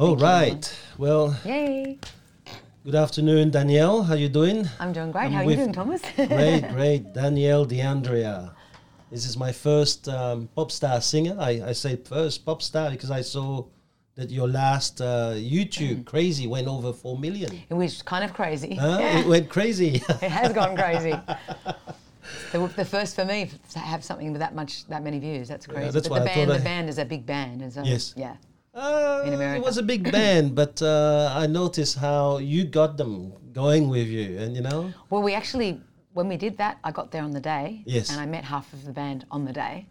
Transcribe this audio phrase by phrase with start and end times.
[0.00, 0.64] All right.
[0.96, 1.98] Well, Yay!
[2.86, 4.02] good afternoon, Danielle.
[4.02, 4.66] How you doing?
[4.78, 5.24] I'm doing great.
[5.26, 6.00] I'm How are you doing, Thomas?
[6.16, 7.12] great, great.
[7.12, 8.50] Danielle DeAndrea.
[9.10, 11.36] This is my first um, pop star singer.
[11.38, 13.66] I, I say first pop star because I saw
[14.14, 17.60] that your last uh, YouTube crazy went over four million.
[17.68, 18.76] it was kind of crazy.
[18.76, 18.96] Huh?
[19.00, 19.18] Yeah.
[19.18, 19.96] It went crazy.
[20.22, 21.10] It has gone crazy.
[22.52, 25.46] the, the first for me to have something with that much, that many views.
[25.46, 25.90] That's crazy.
[25.90, 27.60] that's but the I band, thought the I- band is a big band.
[27.60, 28.14] And so, Yes.
[28.16, 28.36] Yeah.
[28.74, 29.56] Uh, In America.
[29.60, 34.06] It was a big band, but uh, I noticed how you got them going with
[34.06, 35.80] you, and you know, Well, we actually,
[36.12, 37.82] when we did that, I got there on the day.
[37.84, 38.10] Yes.
[38.10, 39.86] And I met half of the band on the day.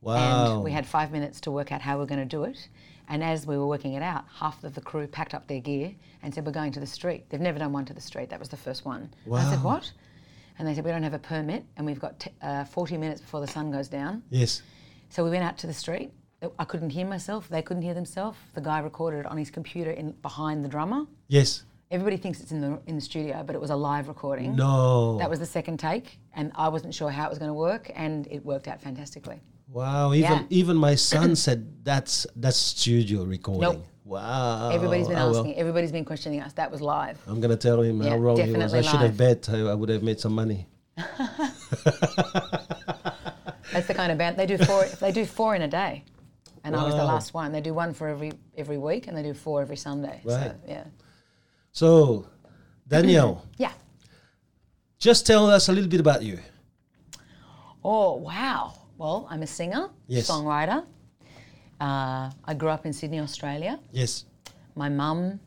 [0.00, 0.54] wow.
[0.56, 2.68] And we had five minutes to work out how we're going to do it.
[3.06, 5.94] And as we were working it out, half of the crew packed up their gear
[6.22, 7.28] and said, We're going to the street.
[7.28, 8.30] They've never done one to the street.
[8.30, 9.12] That was the first one.
[9.26, 9.92] And I said, What?
[10.58, 13.20] And they said, We don't have a permit and we've got t- uh, 40 minutes
[13.20, 14.22] before the sun goes down.
[14.30, 14.62] yes.
[15.10, 16.10] So we went out to the street.
[16.58, 17.48] I couldn't hear myself.
[17.48, 18.38] They couldn't hear themselves.
[18.54, 21.04] The guy recorded it on his computer in behind the drummer.
[21.28, 21.64] Yes.
[21.90, 24.56] Everybody thinks it's in the in the studio, but it was a live recording.
[24.56, 25.18] No.
[25.18, 27.90] That was the second take, and I wasn't sure how it was going to work,
[27.94, 29.40] and it worked out fantastically.
[29.68, 30.42] Wow, even Yeah.
[30.50, 33.62] even my son said that's that's studio recording.
[33.62, 33.84] Nope.
[34.04, 34.70] Wow.
[34.70, 35.40] Everybody's been Oh, well.
[35.40, 35.56] asking.
[35.56, 36.52] Everybody's been questioning us.
[36.54, 37.18] That was live.
[37.26, 38.72] I'm gonna tell him how Yeah, wrong he was.
[38.74, 40.66] I definitely should have bet I, I would have made some money.
[43.72, 44.84] That's the kind of band they do four.
[45.00, 46.04] they do four in a day,
[46.64, 47.52] and I was the last one.
[47.52, 50.20] They do one for every every week, and they do four every Sunday.
[50.24, 50.50] Right.
[50.50, 50.84] So yeah,
[51.72, 52.26] So,
[52.88, 53.72] Danielle, yeah.
[54.98, 56.38] just tell us a little bit about you.
[57.84, 58.72] Oh wow.
[58.96, 60.30] Well, I'm a singer, Yes.
[60.30, 60.84] songwriter.
[61.80, 63.78] Uh, I grew up in Sydney, Australia.
[63.92, 64.24] Yes.
[64.76, 65.40] My mum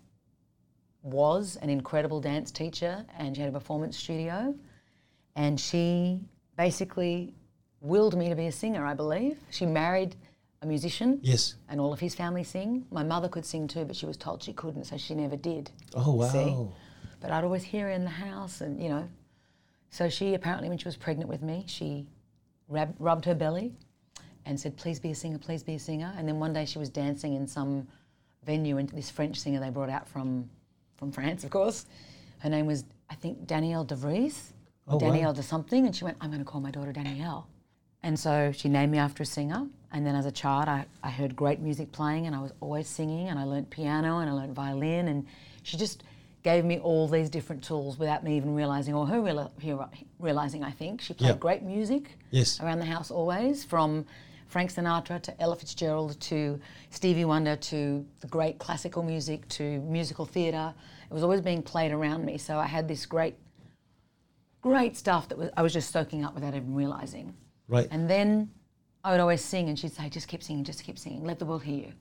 [1.01, 4.53] was an incredible dance teacher and she had a performance studio.
[5.37, 6.19] And she
[6.57, 7.33] basically
[7.79, 9.37] willed me to be a singer, I believe.
[9.49, 10.15] She married
[10.61, 11.55] a musician Yes.
[11.69, 12.85] and all of his family sing.
[12.91, 15.69] My mother could sing too, but she was told she couldn't, so she never did.
[15.93, 16.27] Oh wow.
[16.29, 16.55] See?
[17.19, 19.07] But I'd always hear her in the house and, you know.
[19.89, 22.07] So she apparently, when she was pregnant with me, she
[22.67, 23.73] rab- rubbed her belly
[24.45, 26.13] and said, please be a singer, please be a singer.
[26.17, 27.87] And then one day she was dancing in some
[28.45, 30.49] venue and this French singer they brought out from,
[30.95, 31.85] from France, of course.
[32.39, 34.53] Her name was, I think, Danielle de Vries
[34.85, 35.11] or Oh, wow.
[35.11, 35.85] Danielle de something.
[35.85, 37.47] And she went, I'm going to call my daughter Danielle.
[38.03, 39.67] And so she named me after a singer.
[39.91, 42.87] And then as a child, I, I heard great music playing and I was always
[42.87, 45.07] singing and I learnt piano and I learnt violin.
[45.07, 45.25] And
[45.63, 46.03] she just
[46.43, 49.89] gave me all these different tools without me even realizing, or her reala-
[50.19, 51.01] realizing, I think.
[51.01, 51.35] She played Yeah.
[51.35, 52.59] great music Yes.
[52.61, 54.05] around the house always, from
[54.47, 56.59] Frank Sinatra to Ella Fitzgerald to
[56.89, 60.73] Stevie Wonder to the great classical music to musical theatre.
[61.09, 62.37] It was always being played around me.
[62.37, 63.35] So I had this great,
[64.61, 67.33] great stuff that was, I was just soaking up without even realizing.
[67.67, 67.87] Right.
[67.91, 68.49] And then
[69.03, 71.45] I would always sing, and she'd say, just keep singing, just keep singing, let the
[71.45, 71.93] world hear you.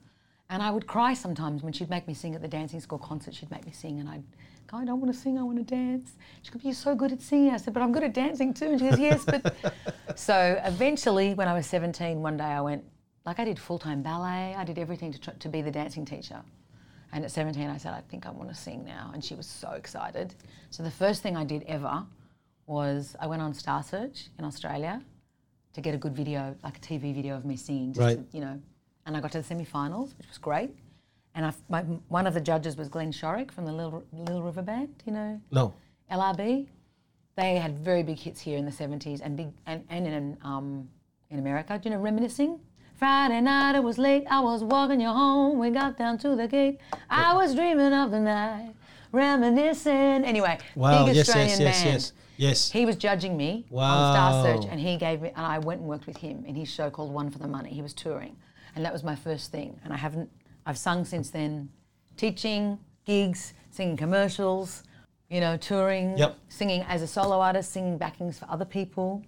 [0.48, 3.34] And I would cry sometimes when she'd make me sing at the dancing school concert,
[3.34, 4.22] she'd make me sing, and I'd
[4.66, 6.12] go, I don't want to sing, I want to dance.
[6.42, 7.52] She goes, You're so good at singing.
[7.52, 8.66] I said, But I'm good at dancing too.
[8.66, 9.54] And she goes, Yes, but.
[10.14, 12.84] so eventually, when I was 17, one day I went,
[13.24, 16.04] like I did full time ballet, I did everything to, try, to be the dancing
[16.04, 16.40] teacher.
[17.12, 19.10] And at 17, I said, I think I want to sing now.
[19.14, 20.34] And she was so excited.
[20.70, 22.04] So the first thing I did ever
[22.66, 25.00] was I went on Star Search in Australia
[25.76, 28.30] to get a good video, like a TV video of me singing, just Right.
[28.30, 28.58] to, you know.
[29.04, 30.70] And I got to the semi-finals, which was great.
[31.34, 34.62] And I, my, one of the judges was Glenn Shorrock from the Little, Little River
[34.62, 35.74] Band, you know, No.
[36.10, 36.66] LRB.
[37.36, 40.88] They had very big hits here in the 70s and big and, and in um,
[41.28, 41.78] in America.
[41.78, 42.58] Do you know Reminiscing?
[42.94, 44.24] Friday night, it was late.
[44.30, 45.58] I was walking you home.
[45.58, 46.78] We got down to the gate.
[47.10, 48.72] I was dreaming of the night,
[49.12, 50.24] reminiscing.
[50.24, 51.04] Anyway, Wow.
[51.04, 51.28] big Yes.
[51.28, 51.60] Australian Yes.
[51.60, 51.82] Yes.
[51.82, 51.92] band.
[51.92, 52.12] Yes.
[52.36, 52.70] Yes.
[52.70, 54.12] He was judging me on Wow.
[54.12, 56.68] Star Search, and he gave me, and I went and worked with him in his
[56.68, 57.70] show called One for the Money.
[57.70, 58.36] He was touring,
[58.74, 59.78] and that was my first thing.
[59.84, 60.30] And I haven't,
[60.66, 61.70] I've sung since then,
[62.16, 64.82] teaching, gigs, singing commercials,
[65.30, 66.36] you know, touring, Yep.
[66.48, 69.22] singing as a solo artist, singing backings for other people,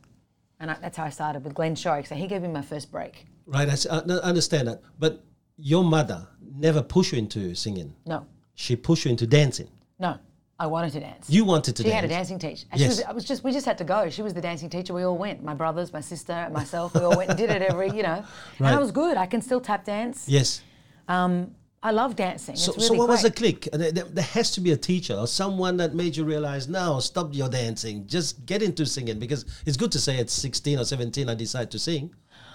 [0.60, 2.06] and I, that's how I started with Glenn Shorrock.
[2.06, 3.26] So he gave me my first break.
[3.46, 3.68] Right.
[3.90, 5.24] I I understand that, but
[5.56, 7.94] your mother never pushed you into singing.
[8.06, 9.68] No, She pushed you into dancing.
[9.98, 10.18] no,
[10.60, 11.30] I wanted to dance.
[11.30, 12.00] You wanted to She dance.
[12.02, 12.66] had a dancing teacher.
[12.72, 12.96] And Yes.
[12.96, 14.10] She was, I was just, we just had to go.
[14.10, 14.92] She was the dancing teacher.
[14.92, 15.42] We all went.
[15.42, 16.94] My brothers, my sister, and myself.
[16.94, 18.24] We all went and did it every, you know.
[18.58, 18.68] Right.
[18.70, 18.76] And.
[18.76, 19.16] I was good.
[19.16, 20.28] I can still tap dance.
[20.28, 20.62] Yes.
[21.06, 22.56] Um, I love dancing.
[22.56, 23.68] So, it's really so what was the click?
[23.72, 27.28] There, there- has to be a teacher or someone that made you realize, now stop
[27.32, 31.28] your dancing, just get into singing because it's good to say at 16 or 17
[31.28, 32.12] I decide to sing,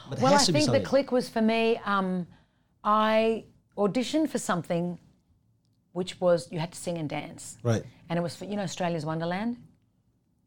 [0.10, 1.80] but Well, I has to be think the click was for me.
[1.86, 2.28] Um,
[2.84, 3.46] I
[3.78, 5.00] auditioned for something,
[5.94, 7.84] which was you had to sing and dance, right.
[8.10, 9.58] and it was for you know Australia's Wonderland.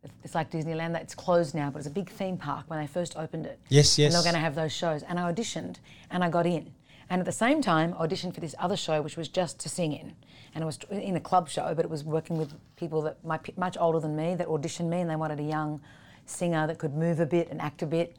[0.03, 0.93] It's- like Disneyland.
[0.93, 3.59] That's closed now, but it's a big theme park when they first opened it.
[3.69, 4.07] Yes, yes.
[4.07, 5.03] And they're going to have those shows.
[5.03, 5.77] And I auditioned
[6.11, 6.73] and I got in.
[7.11, 9.69] And at the same time, I auditioned for this other show, which was just to
[9.69, 10.15] sing in.
[10.55, 13.57] And it was in a club show, but it was working with people that might,
[13.59, 15.81] much older than me that auditioned me, and they wanted a young
[16.25, 18.17] singer that could move a bit and act a bit.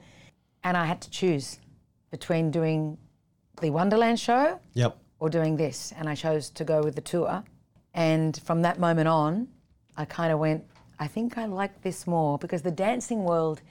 [0.63, 1.59] And I had to choose
[2.11, 2.97] between doing
[3.61, 4.97] the Wonderland show Yep.
[5.19, 5.93] Or doing this.
[5.97, 7.43] And I chose to go with the tour.
[7.93, 9.47] And from that moment on,
[9.95, 10.63] I kind of went,
[10.99, 13.61] I think I like this more because the dancing world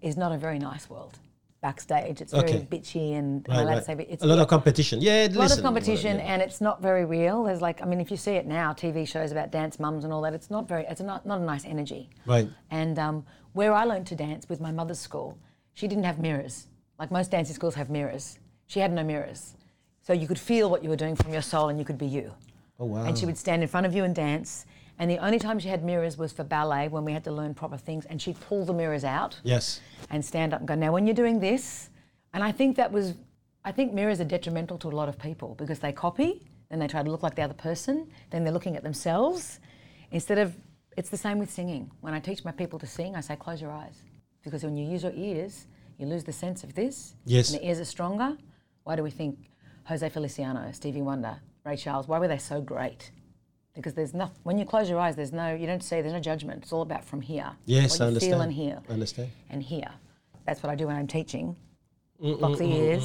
[0.00, 1.18] is not a very nice world.
[1.62, 3.84] Backstage, it's very bitchy and Right, right.
[3.84, 5.00] say, it's a lot of competition.
[5.00, 6.24] Yeah, a lot listen, of competition yeah.
[6.24, 7.44] and it's not very real.
[7.44, 10.12] There's like, I mean, if you see it now, TV shows about dance mums and
[10.12, 12.10] all that, it's not very, it's not, not a nice energy.
[12.26, 12.48] Right.
[12.72, 15.38] And um, where I learned to dance with my mother's school,
[15.74, 16.66] she didn't have mirrors.
[16.98, 18.40] Like most dancing schools have mirrors.
[18.66, 19.54] She had no mirrors.
[20.02, 22.06] So you could feel what you were doing from your soul and you could be
[22.06, 22.32] you.
[22.78, 23.04] Oh wow.
[23.04, 24.66] And she would stand in front of you and dance.
[24.98, 27.54] And the only time she had mirrors was for ballet when we had to learn
[27.54, 28.04] proper things.
[28.06, 29.80] And she'd pull the mirrors out yes.
[30.10, 31.90] and stand up and go, now when you're doing this,
[32.34, 33.14] and I think that was,
[33.64, 36.88] I think mirrors are detrimental to a lot of people because they copy, then they
[36.88, 39.60] try to look like the other person, then they're looking at themselves.
[40.10, 40.56] Instead of,
[40.96, 41.90] it's the same with singing.
[42.00, 44.02] When I teach my people to sing, I say, close your eyes.
[44.42, 45.66] Because when you use your ears,
[45.98, 47.14] you lose the sense of this.
[47.24, 47.50] Yes.
[47.50, 48.36] And the ears are stronger.
[48.84, 49.38] Why do we think
[49.84, 53.10] Jose Feliciano, Stevie Wonder, Ray Charles, why were they so great?
[53.74, 56.20] Because there's nothing, when you close your eyes, there's no, you don't see, there's no
[56.20, 56.62] judgment.
[56.62, 57.50] It's all about from here.
[57.64, 58.32] Yes, I understand.
[58.32, 59.30] feel and hear I understand.
[59.50, 59.90] and here.
[60.46, 61.56] That's what I do when I'm teaching.
[62.22, 63.04] Mm, Box the ears.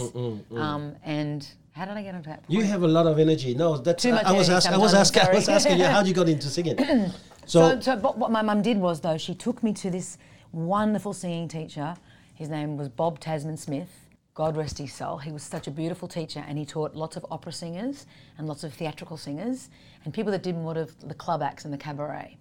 [0.55, 2.43] Um, and how did I get into that?
[2.47, 3.53] You have a lot of energy.
[3.55, 4.73] No, that's Too I, much I was asking.
[4.73, 5.21] I was asking.
[5.23, 6.77] I was asking you how you got into singing.
[7.47, 10.17] So, So, so what my mum did was though she took me to this
[10.51, 11.95] wonderful singing teacher.
[12.35, 14.06] His name was Bob Tasman Smith.
[14.37, 15.17] God rest his soul.
[15.17, 18.05] He was such a beautiful teacher, and he taught lots of opera singers
[18.37, 19.71] and lots of theatrical singers
[20.05, 22.37] and people that did more of the club acts and the cabaret.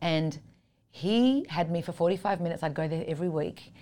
[0.00, 0.36] And
[0.90, 2.64] he had me for 45 minutes.
[2.64, 3.72] I'd go there every week.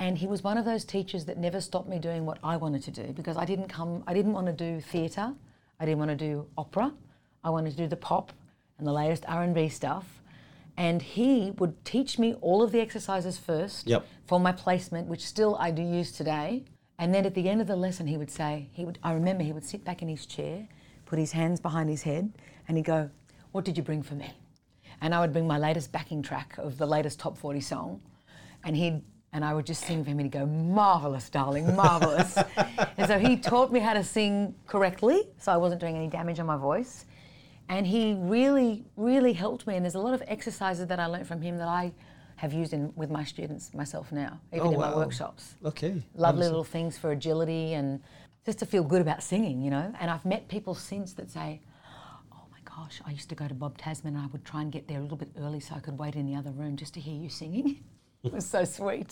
[0.00, 2.82] And he was one of those teachers that never stopped me doing what I wanted
[2.82, 5.32] to do because I didn't come, I didn't want to do theatre,
[5.78, 6.92] I didn't want to do opera,
[7.44, 8.32] I wanted to do the pop
[8.76, 10.20] and the latest R&B stuff.
[10.76, 14.04] And he would teach me all of the exercises first Yep.
[14.26, 16.64] for my placement, which still I do use today.
[16.98, 19.44] And then at the end of the lesson, he would say, he would, I remember
[19.44, 20.66] he would sit back in his chair,
[21.06, 22.32] put his hands behind his head,
[22.66, 23.08] and he'd go,
[23.52, 24.32] What did you bring for me?
[25.00, 28.00] And I would bring my latest backing track of the latest top 40 song.
[28.64, 29.02] And he'd
[29.32, 32.36] and I would just sing for him and he'd go, Marvelous, darling, marvelous.
[32.96, 36.40] and so he taught me how to sing correctly, so I wasn't doing any damage
[36.40, 37.04] on my voice.
[37.68, 39.76] And he really, really helped me.
[39.76, 41.92] And there's a lot of exercises that I learned from him that I
[42.38, 45.92] have used in with my students myself now, even Oh, in my workshops okay.
[46.14, 48.00] lovely little things for agility and
[48.46, 49.86] just to feel good about singing, you know.
[50.00, 51.60] And I've met people since that say,
[52.32, 54.70] "Oh my gosh, I used to go to Bob Tasman and I would try and
[54.76, 56.94] get there a little bit early so I could wait in the other room just
[56.94, 57.68] to hear you singing."
[58.24, 59.10] it was so sweet.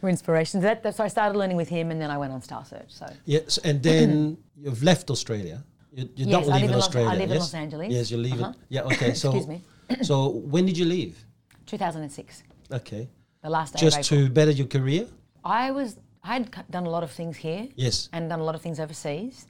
[0.00, 2.42] For inspiration, that, that's so I started learning with him, and then I went on
[2.42, 2.90] Star Search.
[3.00, 5.62] So Yes, and then you've left Australia.
[5.92, 7.38] You, you Yes, don't live live in Los- I live in?
[7.38, 7.90] Los Angeles.
[7.96, 8.52] Yes, you leave Uh-huh.
[8.68, 8.90] Yeah.
[8.92, 9.12] Okay.
[9.22, 9.28] So.
[9.30, 9.58] Excuse me.
[10.02, 10.14] so
[10.54, 11.16] when did you leave?
[11.70, 13.08] 2006, Okay.
[13.42, 15.06] the last day Just to better your career.
[15.44, 17.68] I was I had done a lot of things here.
[17.76, 18.08] Yes.
[18.12, 19.46] And done a lot of things overseas,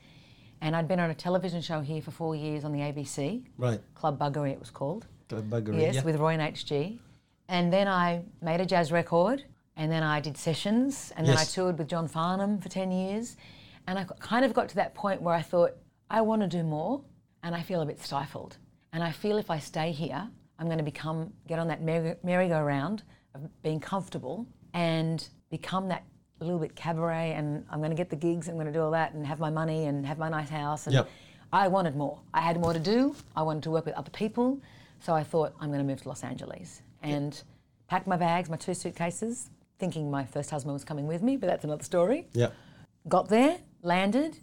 [0.61, 3.45] and I'd been on a television show here for four years on the ABC.
[3.59, 3.81] Right.
[3.95, 5.07] Club Buggery, it was called.
[5.29, 5.81] The buggery.
[5.81, 6.05] Yes, yeah.
[6.05, 6.99] with Roy and HG.
[7.49, 9.45] And then I made a jazz record,
[9.77, 13.37] and then I did sessions, and then I toured with John Farnham for 10 years.
[13.89, 15.73] And I kind of got to that point where I thought,
[16.09, 17.03] I want to do more,
[17.43, 18.57] and I feel a bit stifled.
[18.93, 20.29] And I feel if I stay here,
[20.61, 23.03] I'm going to become, get on that merry- merry-go-round
[23.35, 26.05] of being comfortable and become that
[26.39, 28.91] little bit cabaret, and I'm going to get the gigs, I'm going to do all
[28.93, 30.87] that, and have my money, and have my nice house.
[30.87, 31.09] And Yep.
[31.53, 32.21] I wanted more.
[32.33, 33.17] I had more to do.
[33.35, 34.61] I wanted to work with other people.
[35.01, 37.43] So I thought, I'm going to move to Los Angeles and
[37.89, 41.47] pack my bags, my two suitcases, thinking my first husband was coming with me, but
[41.49, 42.29] that's another story.
[42.33, 42.51] Yeah.
[43.09, 44.39] Got there, landed,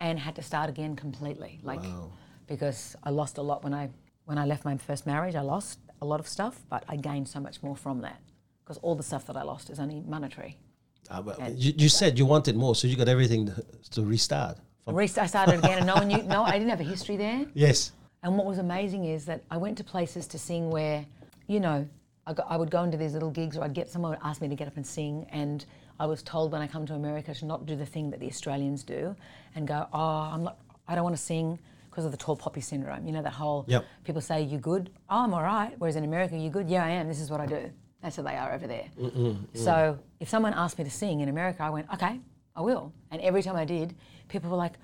[0.00, 1.58] and had to start again completely.
[1.64, 2.12] Like, Wow.
[2.46, 3.90] because I lost a lot when I
[4.26, 5.34] when I left my first marriage.
[5.34, 8.20] I lost a lot of stuff, but I gained so much more from that
[8.62, 10.58] because all the stuff that I lost is only monetary.
[11.08, 14.58] Uh, well, you, you said you wanted more, so you got everything to, to restart.
[14.84, 16.22] From, Rest- I started again, and no one knew.
[16.24, 17.46] No, I didn't have a history there.
[17.54, 17.92] yes.
[18.22, 21.06] And what was amazing is that I went to places to sing where,
[21.46, 21.86] you know,
[22.26, 24.40] I, got, I would go into these little gigs or I'd get someone would ask
[24.40, 25.26] me to get up and sing.
[25.30, 25.64] And
[26.00, 28.26] I was told when I come to America to not do the thing that the
[28.26, 29.14] Australians do
[29.54, 31.60] and go, oh, I'm not, I don't want to sing
[31.96, 33.06] because of the tall poppy syndrome.
[33.06, 33.86] You know, that whole, Yep.
[34.04, 34.90] people say, you're good?
[35.08, 35.72] Oh, I'm all right.
[35.78, 36.68] Whereas in America, you're good?
[36.68, 37.08] Yeah, I am.
[37.08, 37.70] This is what I do.
[38.02, 38.84] That's how they are over there.
[39.54, 42.20] So if someone asked me to sing in America, I went, okay,
[42.54, 42.92] I will.
[43.10, 43.94] And every time I did,
[44.28, 44.74] people were like,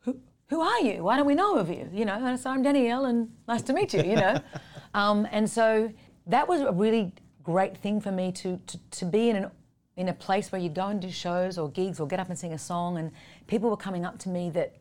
[0.00, 1.04] who, who are you?
[1.04, 1.90] Why don't we know of you?
[1.92, 4.40] You know, and I said, I'm Danielle and nice to meet you, you know.
[4.94, 5.92] um, and so
[6.26, 7.12] that was a really
[7.42, 9.50] great thing for me to, to, to be in an
[9.94, 12.38] in a place where you'd go and do shows or gigs or get up and
[12.38, 13.12] sing a song, and
[13.46, 14.74] people were coming up to me that,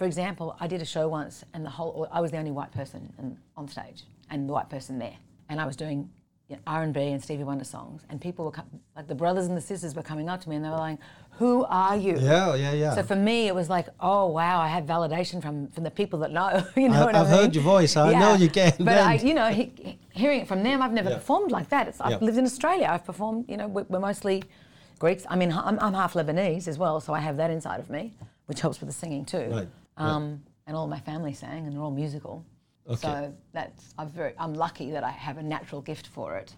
[0.00, 2.72] for example, I did a show once, and the whole I was the only white
[2.72, 5.16] person in, on stage and the white person there,
[5.50, 6.08] and I was doing
[6.48, 8.52] you know, R&B and Stevie Wonder songs, and people were
[8.96, 10.98] like the brothers and the sisters were coming up to me, and they were like,
[11.32, 12.94] "Who are you?" Yeah, yeah, yeah.
[12.94, 16.18] So for me, it was like, oh wow, I have validation from from the people
[16.20, 16.48] that know.
[16.82, 17.38] You know I- what I I've mean?
[17.40, 17.94] heard your voice.
[17.98, 20.92] I know you can But I, you know, he, he- hearing it from them, I've
[21.00, 21.16] never Yeah.
[21.16, 21.84] performed like that.
[21.88, 22.26] It's, I've Yeah.
[22.26, 22.86] lived in Australia.
[22.90, 23.44] I've performed.
[23.50, 24.36] You know, we're, we're mostly
[24.98, 25.24] Greeks.
[25.28, 28.02] I mean, I'm, I'm half Lebanese as well, so I have that inside of me,
[28.46, 29.46] which helps with the singing too.
[29.58, 29.68] Right,
[30.00, 30.10] right.
[30.10, 32.44] Um, And all my family sang, and they're all musical.
[32.88, 33.00] Okay.
[33.00, 36.54] So that's I'm very I'm lucky that I have a natural gift for it.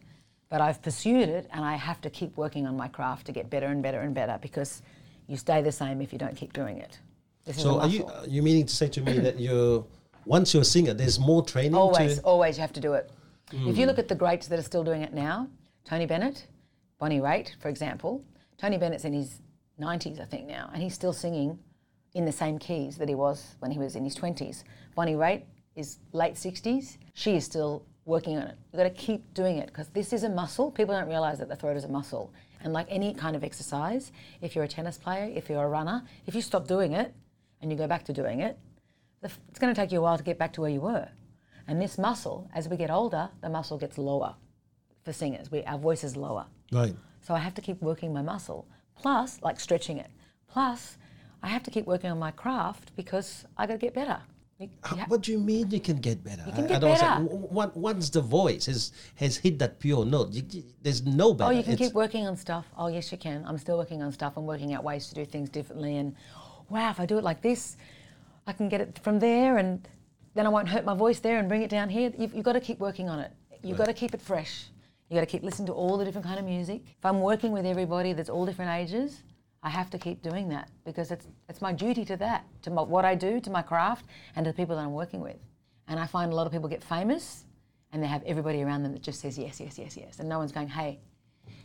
[0.49, 3.49] But I've pursued it, and I have to keep working on my craft to get
[3.49, 4.83] better and better and better because
[5.27, 6.99] you stay the same if you don't keep doing it.
[7.45, 9.85] This is So are you are you meaning to say to me that you're
[10.27, 13.11] once you're a singer, there's more training Always, always you have to do it.
[13.53, 15.49] If you look at the greats that are still doing it now,
[15.85, 16.47] Tony Bennett,
[16.99, 18.25] Bonnie Raitt, for example.
[18.57, 19.41] Tony Bennett's in his
[19.81, 21.59] 90s, I think, now, and he's still singing
[22.15, 24.65] in the same keys that he was when he was in his 20s.
[24.95, 25.43] Bonnie Raitt
[25.77, 26.99] is late 60s.
[27.15, 28.57] She is still working on it.
[28.73, 30.71] You've got to keep doing it because this is a muscle.
[30.71, 32.33] People don't realize that the throat is a muscle.
[32.63, 36.05] And like any kind of exercise, if you're a tennis player, if you're a runner,
[36.27, 37.15] if you stop doing it
[37.61, 38.59] and you go back to doing it,
[39.23, 41.09] it's going to take you a while to get back to where you were.
[41.69, 44.35] And this muscle, as we get older, the muscle gets lower
[45.05, 45.51] for singers.
[45.51, 46.47] We, our voice is lower.
[46.73, 46.95] right.
[47.21, 48.67] So I have to keep working my muscle.
[48.97, 50.11] Plus, like stretching it.
[50.49, 50.99] Plus,
[51.43, 54.21] I have to keep working on my craft because I got to get better.
[54.59, 56.45] You- you ha- What do you mean you can get better?
[56.47, 57.25] You can get I don't better.
[57.25, 61.35] W- Once the voice has has hit that pure note, you, you- there's no oh,
[61.35, 61.51] better.
[61.51, 62.67] Oh, you can It's- keep working on stuff.
[62.77, 63.45] Oh, yes, you can.
[63.45, 64.35] I'm still working on stuff.
[64.37, 65.97] I'm working out ways to do things differently.
[65.97, 66.15] And
[66.69, 67.77] wow, if I do it like this,
[68.47, 69.87] I can get it from there, and
[70.35, 72.13] then I won't hurt my voice there and bring it down here.
[72.17, 73.33] You've, you've got to keep working on it.
[73.65, 74.67] You've got to keep it fresh.
[75.09, 76.83] You've got to keep listening to all the different kind of music.
[76.99, 79.23] If I'm working with everybody that's all different ages,
[79.63, 82.83] I have to keep doing that because it's it's my duty to that, to my,
[82.83, 85.39] what I do, to my craft, and to the people that I'm working with.
[85.89, 87.45] And I find a lot of people get famous,
[87.93, 90.39] and they have everybody around them that just says yes, yes, yes, yes, and no
[90.39, 91.01] one's going, hey,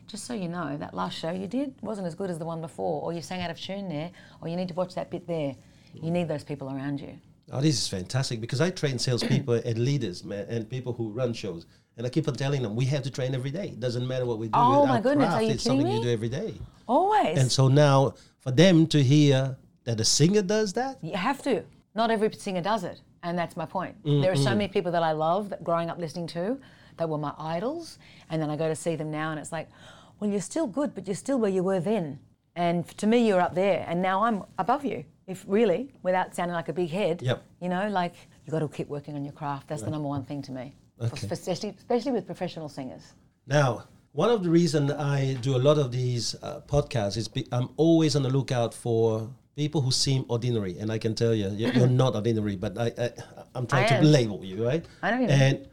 [0.08, 2.62] just so you know, that last show you did wasn't as good as the one
[2.62, 4.12] before, or you sang out of tune there,
[4.42, 5.56] or you need to watch that bit there.
[5.94, 7.20] You need those people around you.
[7.51, 11.34] Oh, this is fantastic because I train salespeople and leaders, man, and people who run
[11.34, 11.66] shows.
[11.98, 13.70] And I keep on telling them we have to train every day.
[13.70, 14.54] It doesn't matter what we do.
[14.54, 16.06] Oh, my goodness, craft are you something kidding you me?
[16.06, 16.54] do every day.
[16.88, 17.38] Always.
[17.39, 21.63] And so now, for them to hear that a singer does that, You have to.
[21.96, 24.01] Not every singer does it, and that's my point.
[24.04, 24.58] Mm, there are so mm.
[24.58, 26.60] many people that I love that growing up listening to
[26.98, 27.98] that were my idols,
[28.30, 29.68] and then I go to see them now, and it's like,
[30.20, 32.20] well, you're still good, but you're still where you were then.
[32.56, 35.06] And to me, you're up there, and now I'm above you.
[35.25, 37.44] If really, without sounding like a big head, Yep.
[37.62, 38.13] you know, like
[38.46, 39.68] you got to keep working on your craft.
[39.68, 41.27] That's the number one thing to me, Okay.
[41.32, 43.13] especially, especially with professional singers.
[43.46, 47.48] Now, one of the reason I do a lot of these uh, podcasts is be,
[47.51, 51.50] I'm always on the lookout for people who seem ordinary, and I can tell you,
[51.50, 52.56] you're, you're not ordinary.
[52.56, 53.12] But I, I
[53.54, 54.04] I'm trying I to am.
[54.06, 54.86] label you, right?
[55.04, 55.30] I you mean.
[55.30, 55.68] And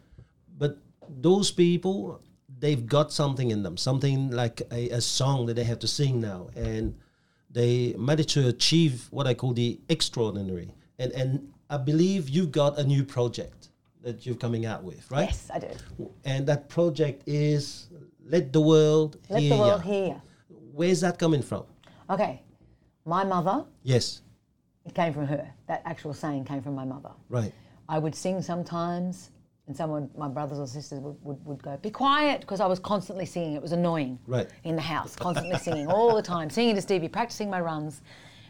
[0.58, 0.78] but
[1.08, 2.20] those people,
[2.58, 6.20] they've got something in them, something like a, a song that they have to sing
[6.20, 6.94] now, and
[7.50, 10.70] they managed to achieve what I call the extraordinary.
[10.98, 13.70] And and I believe you've got a new project
[14.04, 15.24] that you're coming out with, right?
[15.28, 15.68] Yes, I do.
[16.24, 17.88] and that project is
[18.26, 20.22] let the world Let hear the world hear.
[20.72, 21.64] Where's that coming from?
[22.10, 22.42] Okay,
[23.06, 24.20] my mother, Yes,
[24.84, 25.48] it came from her.
[25.68, 27.10] That actual saying came from my mother.
[27.28, 27.52] right.
[27.88, 29.30] I would sing sometimes,
[29.66, 32.78] and someone, my brothers or sisters, would, would, would go, Be quiet, because I was
[32.78, 33.54] constantly singing.
[33.56, 34.48] It was annoying Right.
[34.64, 38.00] in the house, constantly singing all the time, singing to Stevie, practicing my runs.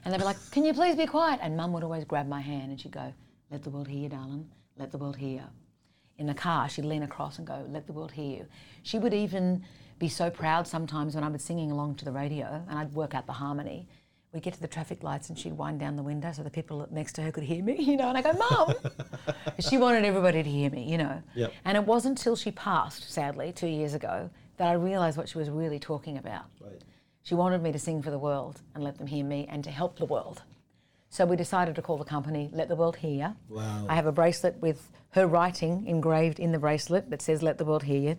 [0.04, 1.40] And they'd be like, Can you please be quiet?
[1.42, 3.12] And mum would always grab my hand and she'd go,
[3.50, 4.48] Let the world hear darling.
[4.76, 5.44] Let the world hear.
[6.18, 8.46] In the car, she'd lean across and go, Let the world hear you.
[8.82, 9.64] She would even
[9.98, 13.14] be so proud sometimes when I was singing along to the radio and I'd work
[13.14, 13.88] out the harmony.
[14.32, 16.88] We'd get to the traffic lights and she'd wind down the window so the people
[16.90, 18.74] next to her could hear me, you know, and I go, Mum!
[19.60, 21.22] she wanted everybody to hear me, you know.
[21.34, 21.52] Yep.
[21.64, 25.38] And it wasn't until she passed, sadly, two years ago, that I realised what she
[25.38, 26.46] was really talking about.
[26.60, 26.82] Right.
[27.22, 29.70] She wanted me to sing for the world and let them hear me and to
[29.70, 30.42] help the world.
[31.14, 33.36] So we decided to call the company Let the World Hear.
[33.48, 33.86] Wow.
[33.88, 37.64] I have a bracelet with her writing engraved in the bracelet that says Let the
[37.64, 38.18] World Hear You.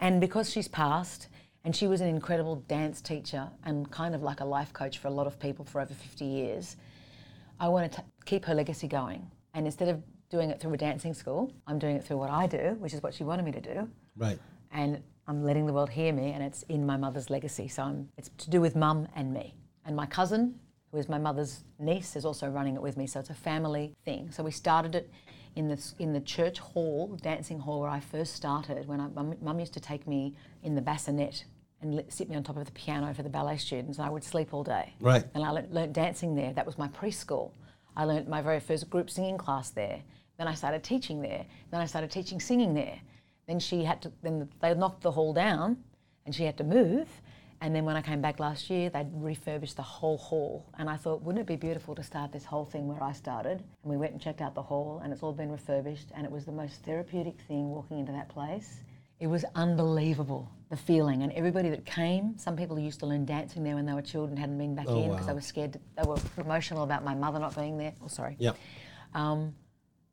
[0.00, 1.26] And because she's passed,
[1.64, 5.08] and she was an incredible dance teacher and kind of like a life coach for
[5.08, 6.76] a lot of people for over 50 years,
[7.58, 9.28] I want to keep her legacy going.
[9.52, 12.46] And instead of doing it through a dancing school, I'm doing it through what I
[12.46, 14.38] do, which is what she wanted me to do Right.
[14.70, 17.66] and I'm letting the world hear me, and it's in my mother's legacy.
[17.66, 19.56] So I'm, it's to do with mum and me.
[19.84, 20.60] And my cousin,
[20.94, 23.06] who is my mother's niece, is also running it with me.
[23.08, 24.30] So it's a family thing.
[24.30, 25.10] So we started it
[25.56, 28.86] in the in the church hall, dancing hall, where I first started.
[28.86, 31.44] When I, mum, mum used to take me in the bassinet
[31.82, 34.10] and let, sit me on top of the piano for the ballet students, and I
[34.10, 34.94] would sleep all day.
[35.00, 35.24] Right.
[35.34, 36.52] And I learnt, learnt dancing there.
[36.52, 37.50] That was my preschool.
[37.96, 40.00] I learnt my very first group singing class there.
[40.38, 41.44] Then I started teaching there.
[41.72, 43.00] Then I started teaching singing there.
[43.48, 44.12] Then she had to.
[44.22, 45.76] Then they knocked the hall down,
[46.24, 47.08] and she had to move.
[47.64, 50.66] And then when I came back last year, they'd refurbished the whole hall.
[50.76, 53.64] And I thought, wouldn't it be beautiful to start this whole thing where I started?
[53.82, 56.08] And we went and checked out the hall, and it's all been refurbished.
[56.14, 58.82] And it was the most therapeutic thing walking into that place.
[59.18, 61.22] It was unbelievable, the feeling.
[61.22, 64.36] And everybody that came, some people used to learn dancing there when they were children,
[64.36, 65.28] hadn't been back Oh, in because wow.
[65.28, 65.80] they were scared.
[65.96, 67.94] They were emotional about my mother not being there.
[68.04, 68.36] Oh, sorry.
[68.40, 68.58] Yep.
[69.14, 69.54] Um,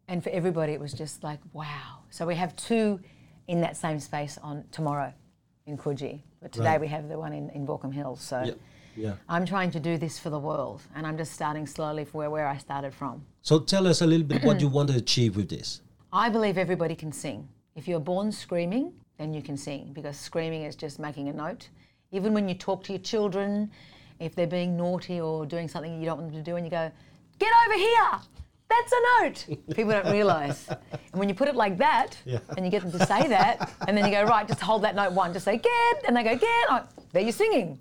[0.08, 2.04] and for everybody, it was just like, wow.
[2.12, 3.02] So we have two
[3.50, 5.14] in that same space on tomorrow
[5.66, 6.22] in Coogee.
[6.42, 6.82] But today Right.
[6.82, 8.22] we have the one in, in Baulkham Hills.
[8.22, 8.60] So Yep.
[8.98, 9.14] Yeah.
[9.30, 10.82] I'm trying to do this for the world.
[10.96, 13.24] And I'm just starting slowly from where, where I started from.
[13.42, 15.82] So tell us a little bit what you want to achieve with this.
[16.14, 17.48] I believe everybody can sing.
[17.76, 21.70] If you're born screaming, then you can sing because screaming is just making a note.
[22.12, 23.72] Even when you talk to your children,
[24.20, 26.72] if they're being naughty or doing something you don't want them to do, and you
[26.72, 26.92] go,
[27.40, 28.20] Get over here!
[28.72, 29.76] That's a note!
[29.76, 30.68] People don't realise.
[30.70, 32.40] And when you put it like that, Yeah.
[32.56, 34.96] and you get them to say that, and then you go, Right, just hold that
[34.96, 36.06] note one, just say, Get!
[36.08, 36.66] And they go, Get!
[36.70, 37.80] Oh, there you're singing.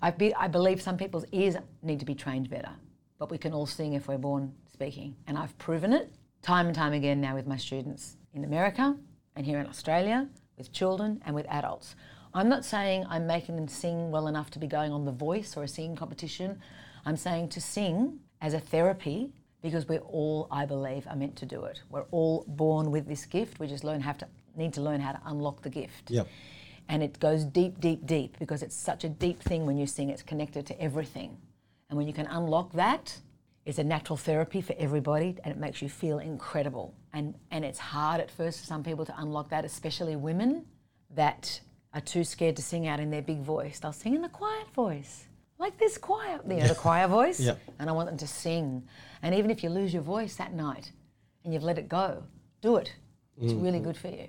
[0.00, 2.70] I, be, I believe some people's ears need to be trained better,
[3.18, 5.14] but we can all sing if we're born speaking.
[5.26, 6.10] And I've proven it
[6.42, 8.96] time and time again now with my students in America
[9.36, 11.96] and here in Australia, with children and with adults.
[12.32, 15.56] I'm not saying I'm making them sing well enough to be going on The Voice
[15.56, 16.58] or a singing competition.
[17.06, 19.32] I'm saying to sing as a therapy
[19.64, 21.82] because we're all, I believe, are meant to do it.
[21.90, 23.58] We're all born with this gift.
[23.58, 26.28] We just learn have to need to learn how to unlock the gift Yep.
[26.88, 30.10] and it goes deep, deep, deep because it's such a deep thing when you sing.
[30.10, 31.30] It's connected to everything,
[31.88, 33.18] and when you can unlock that,
[33.64, 36.94] it's a natural therapy for everybody, and it makes you feel incredible.
[37.14, 40.66] And and it's hard at first for some people to unlock that, especially women
[41.14, 41.60] that
[41.94, 43.78] are too scared to sing out in their big voice.
[43.80, 45.26] They'll sing in the quiet voice,
[45.58, 47.40] like this choir, you know, the choir voice.
[47.40, 47.54] Yeah.
[47.78, 48.82] And I want them to sing.
[49.22, 50.92] And even if you lose your voice that night,
[51.44, 52.22] and you've let it go,
[52.60, 52.92] do it.
[53.40, 54.28] It's really good for you.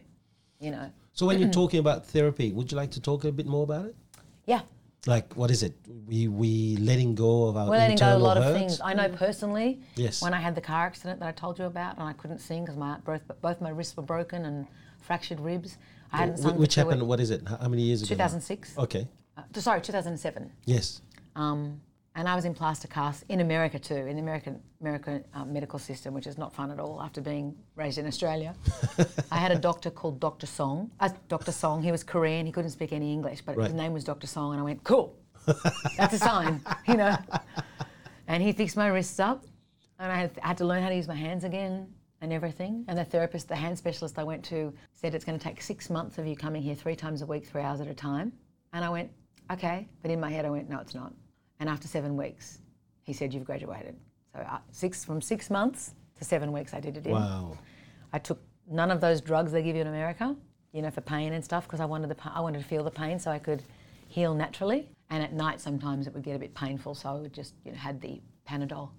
[0.59, 0.91] You know.
[1.13, 3.85] So when you're talking about therapy, would you like to talk a bit more about
[3.85, 3.95] it?
[4.45, 4.61] Yeah.
[5.05, 5.73] Like what is it?
[6.07, 8.81] We we letting go of our We're letting go of a lot of things.
[8.83, 10.21] I know personally, Yes.
[10.21, 12.63] when I had the car accident that I told you about, and I couldn't sing
[12.63, 14.65] because my both both my wrists were broken and
[15.01, 15.77] fractured ribs.
[16.11, 17.03] I hadn't sung Which happened?
[17.03, 17.47] What is it?
[17.47, 18.09] How many years ago?
[18.09, 18.77] 2006.
[18.77, 19.07] Okay.
[19.37, 20.51] Uh, sorry, 2007.
[20.65, 21.01] Yes.
[21.35, 21.81] Um,
[22.17, 25.77] and I was in plaster casts in America too, in the American American uh, medical
[25.77, 28.55] system, which is not fun at all after being raised in Australia.
[29.31, 30.47] I had a doctor called Dr.
[30.47, 30.91] Song.
[31.01, 31.51] Uh, Dr.
[31.51, 33.65] Song, he was Korean, he couldn't speak any English, but Right.
[33.65, 34.27] his name was Dr.
[34.27, 35.17] Song, and I went, cool,
[35.97, 37.17] that's a sign, you know.
[38.27, 39.43] And he fixed my wrists up,
[39.99, 41.87] and I had, had to learn how to use my hands again
[42.21, 42.85] and everything.
[42.87, 45.89] And the therapist, the hand specialist I went to, said it's going to take six
[45.89, 48.31] months of you coming here three times a week, three hours at a time.
[48.73, 49.11] And I went,
[49.51, 49.87] okay.
[50.01, 51.13] But in my head, I went, no, it's not.
[51.59, 52.59] And after seven weeks,
[53.03, 53.95] he said, you've graduated.
[54.33, 57.13] So uh, six from six months to seven weeks, I did it in.
[57.13, 57.57] Wow.
[58.11, 58.39] I took
[58.69, 60.35] none of those drugs they give you in America,
[60.73, 62.91] you know, for pain and stuff, because I wanted the I wanted to feel the
[62.91, 63.63] pain so I could
[64.07, 64.89] heal naturally.
[65.09, 67.71] And at night, sometimes it would get a bit painful, so I would just you
[67.71, 68.89] know had the Panadol,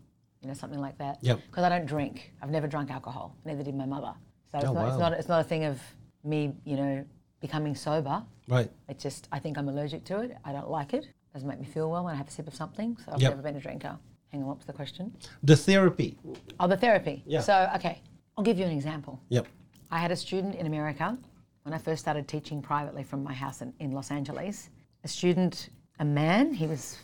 [0.41, 1.19] you know, something like that.
[1.23, 1.41] Yep.
[1.49, 2.33] Because I don't drink.
[2.43, 3.37] I've never drunk alcohol.
[3.45, 4.15] Neither did my mother.
[4.53, 5.81] So it's, Oh, not, it's not it's not a thing of
[6.25, 7.05] me, you know,
[7.41, 8.23] becoming sober.
[8.49, 8.71] Right.
[8.89, 10.37] It's just I think I'm allergic to it.
[10.45, 11.09] I don't like it.
[11.37, 12.97] Doesn't make me feel well when I have a sip of something.
[13.05, 13.31] So I've Yep.
[13.33, 13.99] never been a drinker.
[14.33, 15.15] Hang on, what was the question?
[15.43, 16.17] The therapy.
[16.59, 17.23] Oh, the therapy.
[17.27, 17.43] Yeah.
[17.43, 18.01] So okay,
[18.39, 19.21] I'll give you an example.
[19.29, 19.47] Yep.
[19.91, 21.19] I had a student in America
[21.65, 24.71] when I first started teaching privately from my house in, in Los Angeles.
[25.05, 25.69] A student,
[25.99, 27.01] a man, he was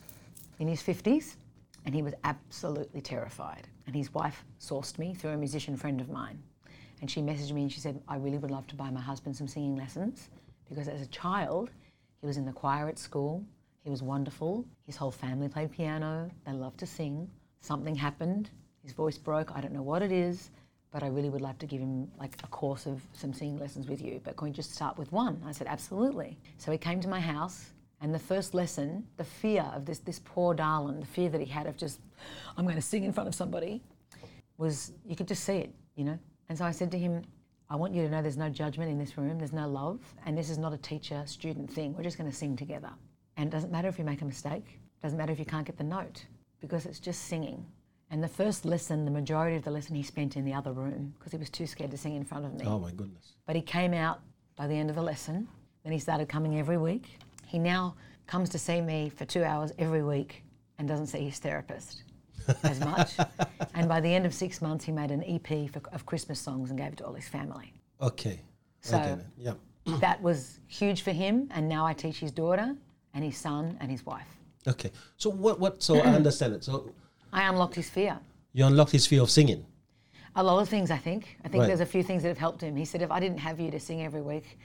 [0.61, 1.37] in his 50s,
[1.85, 3.69] and he was absolutely terrified.
[3.87, 6.43] And his wife sourced me through a musician friend of mine.
[7.03, 9.37] And she messaged me and she said, I really would love to buy my husband
[9.37, 10.31] some singing lessons
[10.71, 11.69] because as a child,
[12.23, 13.45] he was in the choir at school.
[13.83, 14.65] He was wonderful.
[14.87, 16.31] His whole family played piano.
[16.47, 17.29] They loved to sing.
[17.61, 18.51] Something happened.
[18.83, 19.53] His voice broke.
[19.55, 20.51] I don't know what it is,
[20.91, 23.89] but I really would like to give him like a course of some singing lessons
[23.89, 24.21] with you.
[24.23, 25.43] But can we just start with one?
[25.47, 26.39] I said, absolutely.
[26.59, 30.21] So he came to my house, and the first lesson, the fear of this this
[30.25, 32.01] poor darling, the fear that he had of just,
[32.57, 33.81] I'm going to sing in front of somebody,
[34.59, 36.19] was you could just see it, you know.
[36.49, 37.23] And so I said to him,
[37.71, 40.37] I want you to know there's no judgment in this room, there's no love, and
[40.37, 41.95] this is not a teacher student thing.
[41.97, 42.91] We're just going to sing together.
[43.37, 45.67] And it doesn't matter if you make a mistake, it doesn't matter if you can't
[45.67, 46.25] get the note,
[46.61, 47.65] because it's just singing.
[48.11, 51.15] And the first lesson, the majority of the lesson he spent in the other room
[51.19, 52.67] because he was too scared to sing in front of me.
[52.67, 53.33] Oh my goodness.
[53.47, 54.21] But he came out
[54.55, 55.49] by the end of the lesson.
[55.83, 57.19] Then he started coming every week.
[57.47, 57.95] He now
[58.27, 60.45] comes to see me for two hours every week
[60.79, 62.03] and doesn't see his therapist
[62.65, 63.13] as much.
[63.75, 66.69] and by the end of six months, he made an EP for, of Christmas songs
[66.69, 67.73] and gave it to all his family.
[68.01, 68.41] Okay.
[68.83, 69.27] So- I get it.
[69.39, 69.59] Yep.
[70.01, 71.49] that was huge for him.
[71.53, 72.77] And now I teach his daughter
[73.15, 74.29] and his son and his wife.
[74.67, 74.91] Okay.
[75.17, 75.59] So what?
[75.61, 75.83] What?
[75.83, 76.65] So I understand it.
[76.65, 76.93] So
[77.33, 78.19] I unlocked his fear.
[78.53, 79.65] you unlocked his fear of singing.
[80.37, 81.39] A lot of things, I think.
[81.45, 81.67] I think Right.
[81.69, 82.75] there's a few things that have helped him.
[82.77, 84.59] He said, if I didn't have you to sing every week,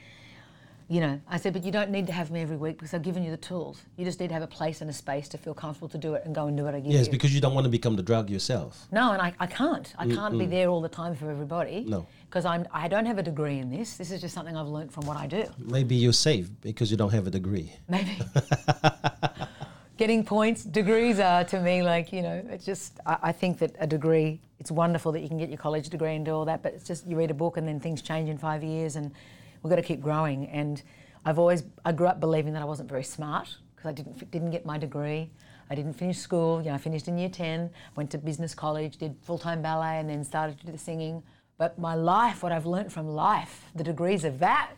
[0.90, 3.02] you know, I said, but you don't need to have me every week because I've
[3.02, 3.82] given you the tools.
[3.98, 6.14] You just need to have a place and a space to feel comfortable to do
[6.14, 7.12] it and go and do what I give Yes, you.
[7.12, 8.88] because you don't want to become the drug yourself.
[8.92, 9.94] No, and I, I can't.
[9.98, 11.84] I can't be there all the time for everybody.
[11.88, 12.08] No.
[12.30, 13.98] Because I'm I don't have a degree in this.
[13.98, 15.46] This is just something I've learnt from what I do.
[15.58, 17.74] Maybe you're safe because you don't have a degree.
[17.90, 18.18] Maybe.
[19.98, 23.76] Getting points, degrees are to me like, you know, it's just, I, I think that
[23.80, 26.62] a degree, it's wonderful that you can get your college degree and do all that,
[26.62, 29.12] but it's just, you read a book and then things change in five years and
[29.62, 30.48] we've got to keep growing.
[30.48, 30.82] And
[31.26, 34.52] I've always, I grew up believing that I wasn't very smart because I didn't, didn't
[34.52, 35.32] get my degree.
[35.70, 36.62] I didn't finish school.
[36.62, 40.00] You know, I finished in year 10, went to business college, did full time ballet,
[40.00, 41.24] and then started to do the singing.
[41.58, 44.72] But my life, what I've learnt from life, the degrees of that,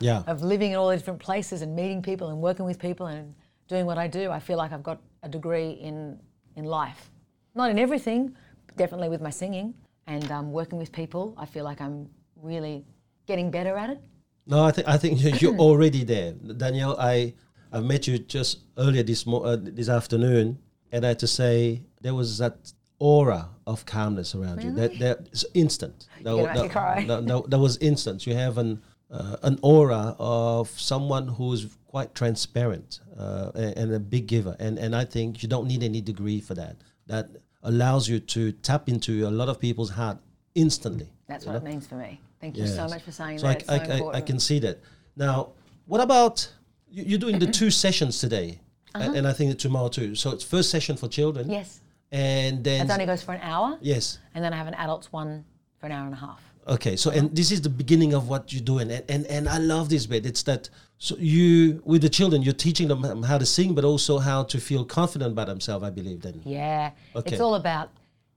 [0.00, 0.22] Yeah.
[0.26, 3.34] of living in all the different places and meeting people and working with people and
[3.68, 6.18] doing what I do, I feel like I've got a degree in
[6.56, 7.10] in life.
[7.54, 8.34] Not in everything,
[8.76, 9.74] definitely with my singing
[10.08, 11.34] and um, working with people.
[11.36, 12.84] I feel like I'm really
[13.28, 14.00] getting better at it.
[14.46, 16.96] No, I think I think you- you're already there, Danielle.
[16.98, 17.34] I
[17.70, 18.52] I met you just
[18.84, 20.58] earlier this mo- uh, this afternoon,
[20.90, 22.56] and I had to say there was that
[22.98, 24.72] aura of calmness around you.
[24.80, 26.06] That that is instant.
[26.24, 27.04] That, make that, cry.
[27.06, 28.26] that- that- that was instant.
[28.26, 28.70] You have an
[29.10, 34.78] uh, an aura of someone who's quite transparent uh, and, and a big giver, and
[34.84, 36.74] and I think you don't need any degree for that.
[37.06, 37.26] That
[37.62, 40.18] allows you to tap into a lot of people's heart
[40.54, 41.08] instantly.
[41.30, 41.58] That's what know?
[41.58, 42.20] it means for me.
[42.40, 43.64] Thank you so much for saying So that.
[43.68, 44.78] I, it's I, so I- I, can see that.
[45.16, 45.50] Now,
[45.86, 46.48] what about
[46.90, 48.60] you- you're doing the two sessions today,
[48.94, 50.14] a- and, I think tomorrow too.
[50.14, 51.58] So it's first session for children, Uh-huh.
[51.60, 51.80] yes.
[52.12, 55.12] and then It only goes for an hour, yes, and then I have an adults
[55.12, 55.44] one
[55.78, 56.40] for an hour and a half.
[56.68, 56.96] okay.
[56.96, 59.88] So and this is the beginning of what you're doing, and and, and I love
[59.88, 60.24] this bit.
[60.26, 64.18] It's that so you with the children, you're teaching them how to sing, but also
[64.18, 65.82] how to feel confident about themselves.
[65.84, 66.40] I believe then.
[66.44, 67.32] Yeah, Okay.
[67.32, 67.88] it's all about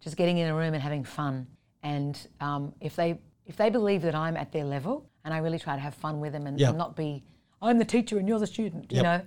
[0.06, 1.48] just getting in a room and having fun.
[1.84, 3.20] And um, if they
[3.52, 6.22] if they believe that I'm at their level, and I really try to have fun
[6.22, 7.22] with them and, and not be
[7.62, 9.04] I'm the teacher and you're the student, you Yep.
[9.04, 9.22] know.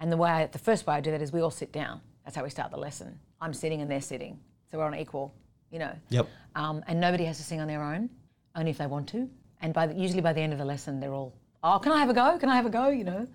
[0.00, 2.00] And the way I, the first way I do that is we all sit down.
[2.24, 3.18] That's how we start the lesson.
[3.40, 4.38] I'm sitting and they're sitting,
[4.70, 5.32] so we're on equal,
[5.70, 5.94] you know.
[6.10, 6.26] Yep.
[6.56, 8.10] Um, and nobody has to sing on their own,
[8.56, 9.30] only if they want to.
[9.62, 11.98] And by the, usually by the end of the lesson, they're all, oh, can I
[11.98, 12.36] have a go?
[12.38, 12.88] Can I have a go?
[12.88, 13.26] You know.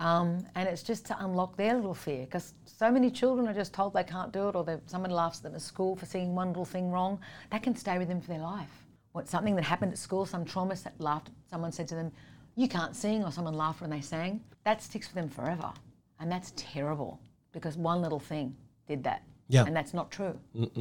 [0.00, 3.74] Um, and it's just to unlock their little fear because so many children are just
[3.74, 6.48] told they can't do it, or someone laughs at them at school for singing one
[6.48, 7.18] little thing wrong.
[7.50, 8.81] That can stay with them for their life.
[9.12, 11.30] What something that happened at school, some trauma, that laughed.
[11.50, 12.12] Someone said to them,
[12.56, 14.42] "You can't sing," or someone laughed when they sang.
[14.64, 15.72] That sticks with them forever,
[16.18, 17.20] and that's terrible
[17.52, 19.22] because one little thing did that.
[19.48, 19.64] Yeah.
[19.66, 20.38] And that's not true.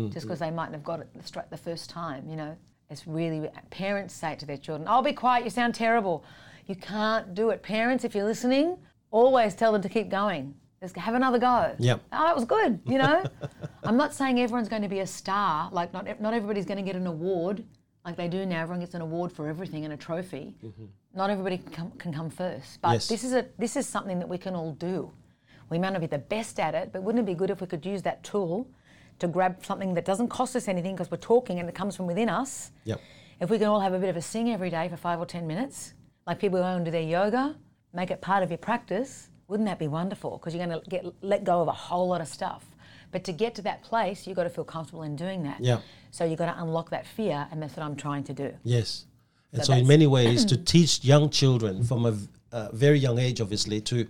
[0.09, 2.55] Just because they mightn't have got it the, the first time, you know.
[2.89, 6.23] It's really, parents say it to their children, oh, be quiet, you sound terrible.
[6.67, 7.63] You can't do it.
[7.63, 8.77] Parents, if you're listening,
[9.11, 10.55] always tell them to keep going.
[10.81, 11.75] Just have another go.
[11.79, 12.01] Yep.
[12.11, 13.23] Oh, that was good, you know.
[13.83, 15.69] I'm not saying everyone's going to be a star.
[15.71, 17.63] Like, not, not everybody's going to get an award
[18.05, 18.61] like they do now.
[18.61, 20.55] Everyone gets an award for everything and a trophy.
[20.63, 20.85] Mm-hmm.
[21.13, 22.81] Not everybody can come, can come first.
[22.81, 23.07] But Yes.
[23.07, 25.11] this is a this is something that we can all do.
[25.69, 27.67] We may not be the best at it, but wouldn't it be good if we
[27.67, 28.67] could use that tool
[29.19, 32.07] to grab something that doesn't cost us anything because we're talking and it comes from
[32.07, 32.71] within us?
[32.85, 32.99] Yep.
[33.39, 35.25] If we can all have a bit of a sing every day for five or
[35.25, 35.93] ten minutes,
[36.27, 37.55] like people who go and do their yoga,
[37.93, 40.37] make it part of your practice, wouldn't that be wonderful?
[40.37, 42.65] Because you're going to get let go of a whole lot of stuff.
[43.11, 45.59] But to get to that place, you've got to feel comfortable in doing that.
[45.61, 45.79] Yeah.
[46.11, 48.53] So you've got to unlock that fear, and that's what I'm trying to do.
[48.63, 49.05] Yes.
[49.53, 52.17] And So so, in many ways, to teach young children from a
[52.53, 54.05] a very young age, obviously, to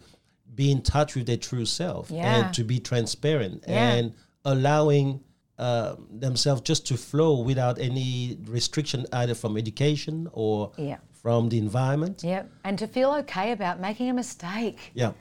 [0.56, 2.38] be in touch with their true self Yeah.
[2.46, 3.92] and to be transparent Yeah.
[3.94, 4.14] and
[4.46, 5.20] allowing
[5.60, 10.98] uh, themselves just to flow without any restriction, either from education or Yeah.
[11.14, 12.24] from the environment.
[12.24, 12.44] Yeah.
[12.64, 14.80] And to feel okay about making a mistake.
[14.96, 15.12] Yeah.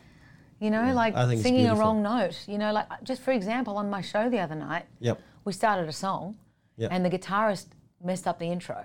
[0.60, 2.44] You know, like I think singing a wrong note.
[2.46, 5.18] You know, like just for example, on my show the other night, Yep.
[5.44, 6.36] we started a song,
[6.76, 6.90] Yep.
[6.92, 7.66] and the guitarist
[8.04, 8.84] messed up the intro,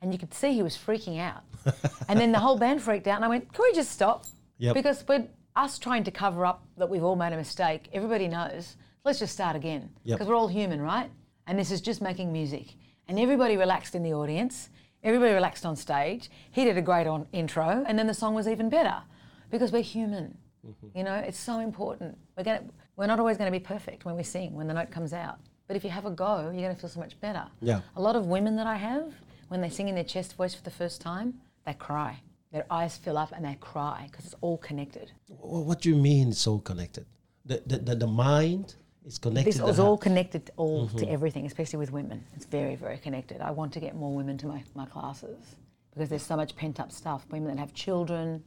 [0.00, 1.42] and you could see he was freaking out.
[2.08, 4.24] and then the whole band freaked out, and I went, "Can we just stop?"
[4.58, 4.74] Yep.
[4.74, 7.88] Because we're us trying to cover up that we've all made a mistake.
[7.92, 8.76] Everybody knows.
[9.04, 11.10] Let's just start again because we're all human, right?
[11.46, 12.74] And this is just making music,
[13.08, 14.68] and everybody relaxed in the audience.
[15.02, 16.30] Everybody relaxed on stage.
[16.50, 19.02] He did a great on intro, and then the song was even better
[19.50, 20.38] because we're human.
[20.66, 20.98] Mm-hmm.
[20.98, 22.16] You know, it's so important.
[22.36, 22.64] We're gonna,
[22.96, 25.38] we're not always going to be perfect when we sing, when the note comes out.
[25.66, 27.44] But if you have a go, you're going to feel so much better.
[27.60, 27.80] Yeah.
[27.96, 29.12] A lot of women that I have,
[29.48, 32.20] when they sing in their chest voice for the first time, they cry.
[32.52, 35.10] Their eyes fill up and they cry because it's all connected.
[35.28, 37.04] What do you mean it's all connected?
[37.44, 39.52] The, the, the, the mind is connected.
[39.52, 40.98] This to is all connected all Mm-hmm.
[40.98, 42.24] to everything, especially with women.
[42.34, 43.40] It's very, very connected.
[43.40, 45.56] I want to get more women to my, my classes
[45.92, 47.26] because there's so much pent up stuff.
[47.30, 48.42] Women that have children.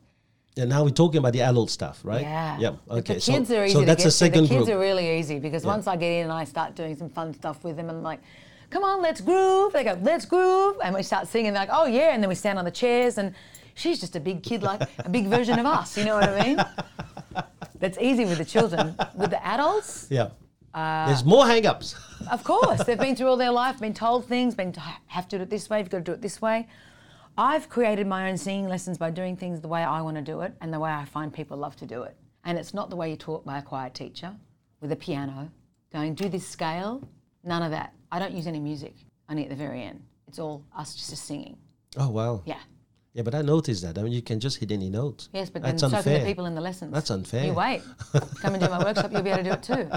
[0.59, 2.21] And now we're talking about the adult stuff, right?
[2.21, 2.71] Yeah.
[2.87, 3.13] But Okay.
[3.15, 4.47] The kids are easy so to that's get a second to.
[4.49, 4.77] The kids group.
[4.77, 7.63] are really easy because once I get in and I start doing some fun stuff
[7.63, 8.19] with them, I'm like,
[8.69, 9.73] come on, let's groove.
[9.73, 10.77] They go, let's groove.
[10.83, 11.53] And we start singing.
[11.53, 12.13] They're like, oh, yeah.
[12.13, 13.33] And then we stand on the chairs and
[13.75, 15.97] she's just a big kid, like a big version of us.
[15.97, 16.57] You know what I mean?
[17.79, 18.95] That's easy with the children.
[19.15, 20.29] With the adults, yeah.
[20.73, 21.95] Uh, There's more hang-ups.
[22.29, 24.71] of course, they've been through all their life, been told things, been
[25.07, 26.67] have to do it this way, you've got to do it this way.
[27.39, 30.41] I've created my own singing lessons by doing things the way I want to do
[30.41, 32.17] it and the way I find people love to do it.
[32.43, 34.35] And it's not the way you're taught by a choir teacher
[34.81, 35.49] with a piano,
[35.93, 37.01] going, do this scale.
[37.45, 37.93] None of that.
[38.11, 38.93] I don't use any music,
[39.29, 40.03] only at the very end.
[40.27, 41.55] It's all us just singing.
[41.95, 42.41] Oh wow.
[42.43, 42.59] Yeah.
[43.13, 43.97] Yeah, but I noticed that.
[43.97, 45.29] I mean, you can just hit any notes.
[45.31, 46.19] Yes, but then That's so can unfair.
[46.19, 46.93] the people in the lessons.
[46.93, 47.45] That's unfair.
[47.45, 47.81] You wait.
[48.41, 49.89] Come and do my workshop, you'll be able to do it too.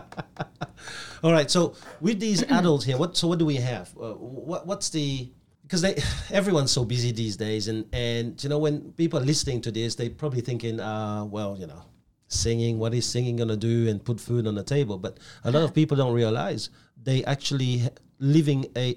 [1.24, 1.50] All right.
[1.50, 3.92] So with these adults here, what so what do we have?
[4.00, 5.28] Uh, what what's the
[5.72, 5.96] because they
[6.36, 9.94] everyone's so busy these days, and and you know when people are listening to this,
[9.94, 11.82] they're probably thinking, uh, well, you know,
[12.28, 12.78] singing.
[12.78, 14.98] What is singing gonna do and put food on the table?
[14.98, 16.68] But a lot of people don't realize
[17.02, 18.96] they actually living a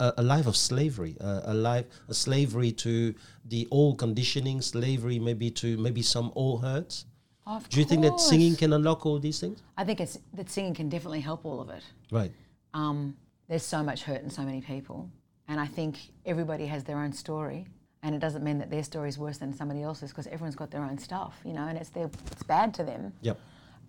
[0.00, 5.50] a life of slavery, uh, a life a slavery to the old conditioning, slavery maybe
[5.50, 7.04] to maybe some old hurts.
[7.46, 9.62] Of Do you think that singing can unlock all these things?
[9.76, 11.84] I think it's that singing can definitely help all of it.
[12.10, 12.32] Right.
[12.74, 13.16] um,
[13.48, 15.08] there's so much hurt in so many people.
[15.48, 17.66] And I think everybody has their own story.
[18.02, 20.70] And it doesn't mean that their story is worse than somebody else's because everyone's got
[20.70, 23.12] their own stuff, you know, and it's their, it's bad to them.
[23.22, 23.38] Yep.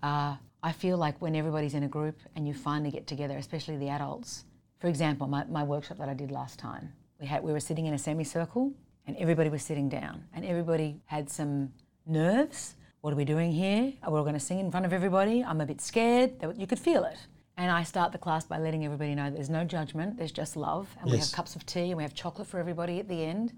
[0.01, 3.77] Uh, I feel like when everybody's in a group and you finally get together, especially
[3.77, 4.45] the adults.
[4.79, 7.85] For example, my, my workshop that I did last time, we had we were sitting
[7.85, 8.73] in a semicircle
[9.05, 11.73] and everybody was sitting down and everybody had some
[12.05, 12.75] nerves.
[13.01, 13.93] What are we doing here?
[14.03, 15.43] Are we all going to sing in front of everybody?
[15.43, 16.33] I'm a bit scared.
[16.55, 17.17] You could feel it.
[17.59, 20.95] And I start the class by letting everybody know there's no judgment, there's just love.
[21.01, 23.53] And we have cups of tea and we have chocolate for everybody at the end.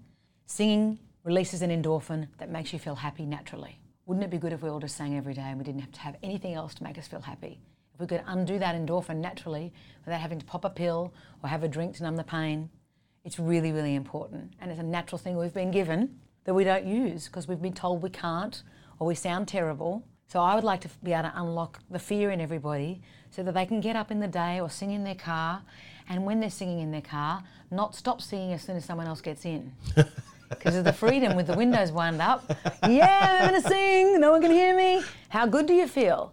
[0.46, 3.78] Singing releases an endorphin that makes you feel happy naturally.
[4.06, 5.92] Wouldn't it be good if we all just sang every day and we didn't have
[5.92, 7.60] to have anything else to make us feel happy?
[7.92, 9.70] If we could undo that endorphin naturally
[10.06, 12.70] without having to pop a pill or have a drink to numb the pain,
[13.24, 14.54] it's really, really important.
[14.60, 17.74] And it's a natural thing we've been given that we don't use because we've been
[17.74, 18.62] told we can't
[18.98, 20.06] or we sound terrible.
[20.30, 23.52] So I would like to be able to unlock the fear in everybody so that
[23.52, 25.62] they can get up in the day or sing in their car
[26.08, 29.20] and when they're singing in their car, not stop singing as soon as someone else
[29.20, 29.72] gets in.
[30.50, 32.42] Because of the freedom with the windows wound up.
[32.88, 34.18] Yeah, I'm going to sing.
[34.18, 35.00] No one can hear me.
[35.28, 36.32] How good do you feel?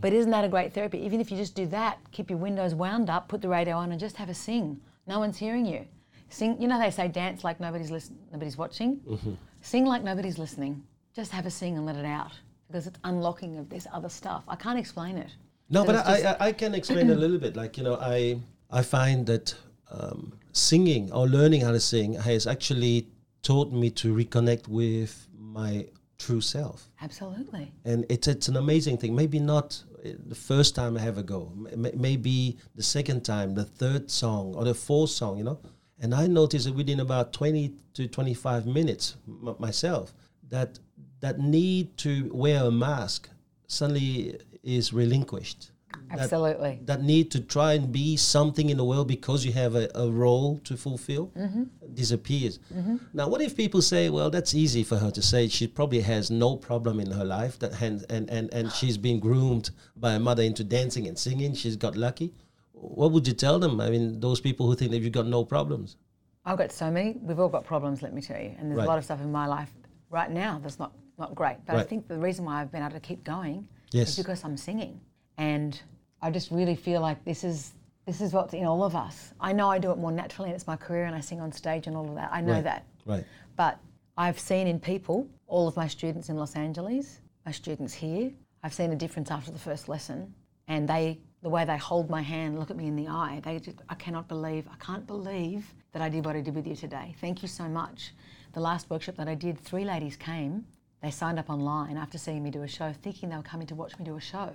[0.00, 1.00] But isn't that a great therapy?
[1.00, 3.90] Even if you just do that, keep your windows wound up, put the radio on,
[3.90, 4.80] and just have a sing.
[5.06, 5.84] No one's hearing you.
[6.30, 6.58] Sing.
[6.58, 9.00] You know they say dance like nobody's listen, nobody's watching.
[9.06, 9.34] Mm-hmm.
[9.60, 10.82] Sing like nobody's listening.
[11.14, 12.32] Just have a sing and let it out
[12.68, 14.44] because it's unlocking of this other stuff.
[14.46, 15.30] I can't explain it.
[15.70, 17.56] No, but I, I, I can explain a little bit.
[17.56, 19.54] Like you know, I I find that
[19.90, 23.08] um, singing or learning how to sing has actually
[23.42, 25.86] taught me to reconnect with my
[26.18, 27.72] true self, Absolutely.
[27.84, 29.14] and it's it's an amazing thing.
[29.14, 33.64] Maybe not uh, the first time I ever go, M- maybe the second time, the
[33.64, 35.38] third song or the fourth song.
[35.38, 35.58] You know,
[36.00, 40.14] and I noticed that within about twenty to twenty five minutes m- myself
[40.48, 40.78] that
[41.20, 43.28] that need to wear a mask
[43.66, 45.70] suddenly is relinquished.
[46.10, 46.80] Absolutely.
[46.84, 50.10] that need to try and be something in the world because you have a, a
[50.10, 51.64] role to fulfill mm-hmm.
[51.94, 52.60] disappears.
[52.74, 52.96] Mm-hmm.
[53.12, 55.48] Now, what if people say, well, that's easy for her to say.
[55.48, 59.18] She probably has no problem in her life that and, and, and, and she's been
[59.20, 61.54] groomed by a mother into dancing and singing.
[61.54, 62.32] She's got lucky.
[62.72, 63.80] What would you tell them?
[63.80, 65.96] I mean, those people who think that you've got no problems.
[66.44, 67.18] I've got so many.
[67.20, 68.54] We've all got problems, let me tell you.
[68.58, 68.84] And there's Right.
[68.84, 69.72] a lot of stuff in my life
[70.10, 71.56] right now that's not, not great.
[71.66, 74.10] But I think the reason why I've been able to keep going Yes.
[74.10, 75.00] is because I'm singing.
[75.36, 75.80] And
[76.22, 77.72] I just really feel like this is
[78.06, 79.34] this is what's in all of us.
[79.38, 81.52] I know I do it more naturally and it's my career and I sing on
[81.52, 82.30] stage and all of that.
[82.32, 82.64] I know Right.
[82.64, 82.84] that.
[83.04, 83.24] Right.
[83.54, 83.78] But
[84.16, 88.72] I've seen in people, all of my students in Los Angeles, my students here, I've
[88.72, 90.32] seen a difference after the first lesson.
[90.68, 93.58] And they, the way they hold my hand, look at me in the eye, they
[93.58, 96.76] just, I cannot believe, I can't believe that I did what I did with you
[96.76, 97.14] today.
[97.20, 98.14] Thank you so much.
[98.54, 100.64] The last workshop that I did, three ladies came.
[101.02, 103.74] They signed up online after seeing me do a show, thinking they were coming to
[103.74, 104.50] watch me do a show.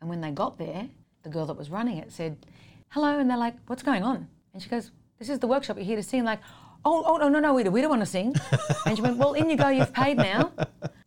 [0.00, 0.88] And when they got there,
[1.22, 2.46] the girl that was running it said,
[2.88, 4.28] hello, and they're like, what's going on?
[4.54, 6.24] And she goes, this is the workshop, you're here to sing.
[6.24, 6.40] Like,
[6.84, 8.34] oh, oh, no, no, no, we, we don't want to sing.
[8.86, 10.52] and she went, well, in you go, you've paid now.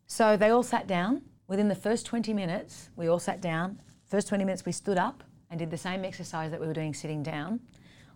[0.08, 1.24] So they all sat down.
[1.48, 3.82] Within the first 20 minutes, we all sat down.
[4.06, 6.93] First 20 minutes, we stood up and did the same exercise that we were doing
[6.93, 7.60] sitting down.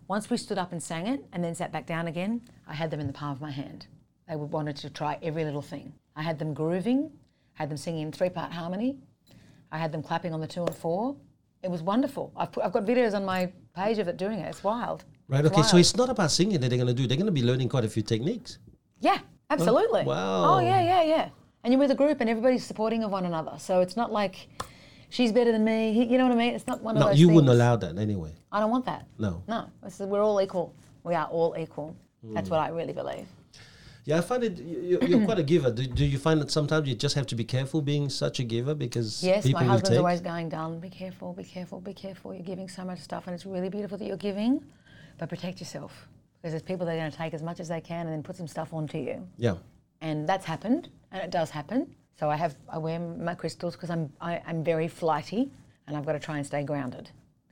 [0.08, 2.90] Once we stood up and sang it and then sat back down again, I had
[2.90, 3.86] them in the palm of my hand.
[4.30, 5.92] They wanted to try every little thing.
[6.14, 7.10] I had them grooving,
[7.54, 8.96] had them singing in three part harmony,
[9.72, 11.16] I had them clapping on the two and four.
[11.64, 12.32] It was wonderful.
[12.36, 14.48] I've, put, I've got videos on my page of it doing it.
[14.48, 15.04] It's wild.
[15.28, 15.44] Right.
[15.44, 15.62] It's Okay.
[15.66, 17.08] So it's not about singing that they're going to do.
[17.08, 18.58] They're going to be learning quite a few techniques.
[19.00, 19.18] Yeah,
[19.50, 20.04] absolutely.
[20.04, 20.44] wow.
[20.56, 21.28] Oh yeah, yeah, yeah.
[21.64, 23.54] And you're with a group, and everybody's supporting of one another.
[23.58, 24.48] So it's not like
[25.10, 25.92] she's better than me.
[25.92, 26.54] he- You know what I mean?
[26.54, 27.20] It's not one of No, those.
[27.20, 28.32] you wouldn't allow that anyway.
[28.52, 29.06] I don't want that.
[29.18, 29.42] No.
[29.48, 30.72] No, is, we're all equal.
[31.02, 31.96] We are all equal.
[32.22, 32.54] That's Hmm.
[32.54, 33.26] what I really believe.
[34.04, 34.58] Yeah, I find it.
[34.58, 35.70] you- You're quite a giver.
[35.70, 38.44] Do, do you find that sometimes you just have to be careful being such a
[38.44, 40.80] giver because Yes, my husband's always going down.
[40.80, 42.32] Be careful, be careful, be careful.
[42.34, 44.64] You're giving so much stuff, and it's really beautiful that you're giving,
[45.18, 46.08] but protect yourself
[46.40, 48.22] because there's people that are going to take as much as they can and then
[48.22, 49.26] put some stuff onto you.
[49.36, 49.56] yeah.
[50.00, 51.94] and that's happened, and it does happen.
[52.18, 55.50] So I have I wear my crystals because I'm I, I'm very flighty,
[55.86, 57.10] and I've got to try and stay grounded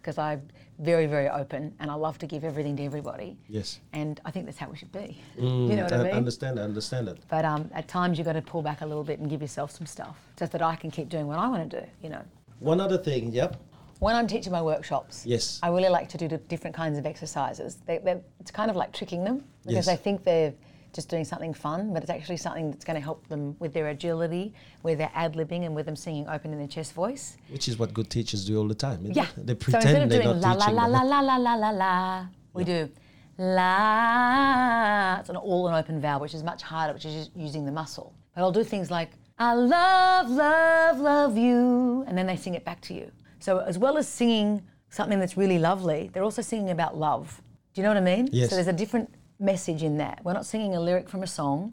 [0.08, 0.40] because I'm
[0.78, 3.36] very very open, and I love to give everything to everybody.
[3.46, 3.80] Yes.
[3.92, 5.18] And I think that's how we should be.
[5.36, 6.12] you know what I I mean?
[6.12, 6.58] understand.
[6.58, 7.18] I understand it.
[7.28, 9.70] But um, at times you've got to pull back a little bit and give yourself
[9.70, 11.86] some stuff, just that I can keep doing what I want to do.
[12.02, 12.22] You know,
[12.60, 13.32] One other thing.
[13.32, 13.56] Yep.
[13.98, 15.60] when I'm teaching my workshops, Yes.
[15.62, 17.76] I really like to do different kinds of exercises.
[17.84, 19.86] They, they're, it's kind of like tricking them because Yes.
[19.86, 20.54] they think they're
[20.98, 23.88] just doing something fun, but it's actually something that's going to help them with their
[23.96, 27.36] agility, with their ad libbing, and with them singing open in their chest voice.
[27.50, 28.98] Which is what good teachers do all the time.
[29.06, 29.26] Yeah.
[29.36, 29.46] it?
[29.46, 31.54] They so pretend instead of they're doing not la la la la la la la
[31.54, 32.90] la la, we do
[33.38, 35.20] la.
[35.20, 37.72] It's an all an open vowel, which is much harder, which is just using the
[37.80, 38.12] muscle.
[38.34, 42.64] But I'll do things like I love, love, love you, and then they sing it
[42.64, 43.12] back to you.
[43.38, 47.40] So as well as singing something that's really lovely, they're also singing about love.
[47.72, 48.28] Do you know what I mean?
[48.32, 48.50] Yes.
[48.50, 50.20] So there's a different message in that.
[50.24, 51.72] We're not singing a lyric from a song.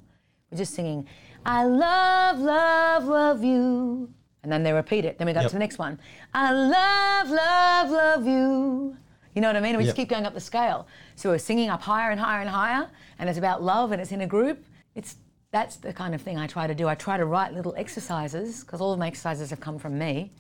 [0.52, 1.08] We're just singing,
[1.46, 4.10] I love, love, love you.
[4.44, 5.18] And then they repeat it.
[5.18, 5.50] Then we go Yep.
[5.50, 6.00] to the next one.
[6.34, 8.96] I love, love, love you.
[9.34, 9.72] You know what I mean?
[9.72, 10.88] And we just keep going up the scale.
[11.16, 12.88] So we're singing up higher and higher and higher,
[13.20, 14.64] and it's about love and it's in a group.
[14.94, 15.18] It's
[15.52, 16.88] that's the kind of thing I try to do.
[16.88, 20.32] I try to write little exercises because all of my exercises have come from me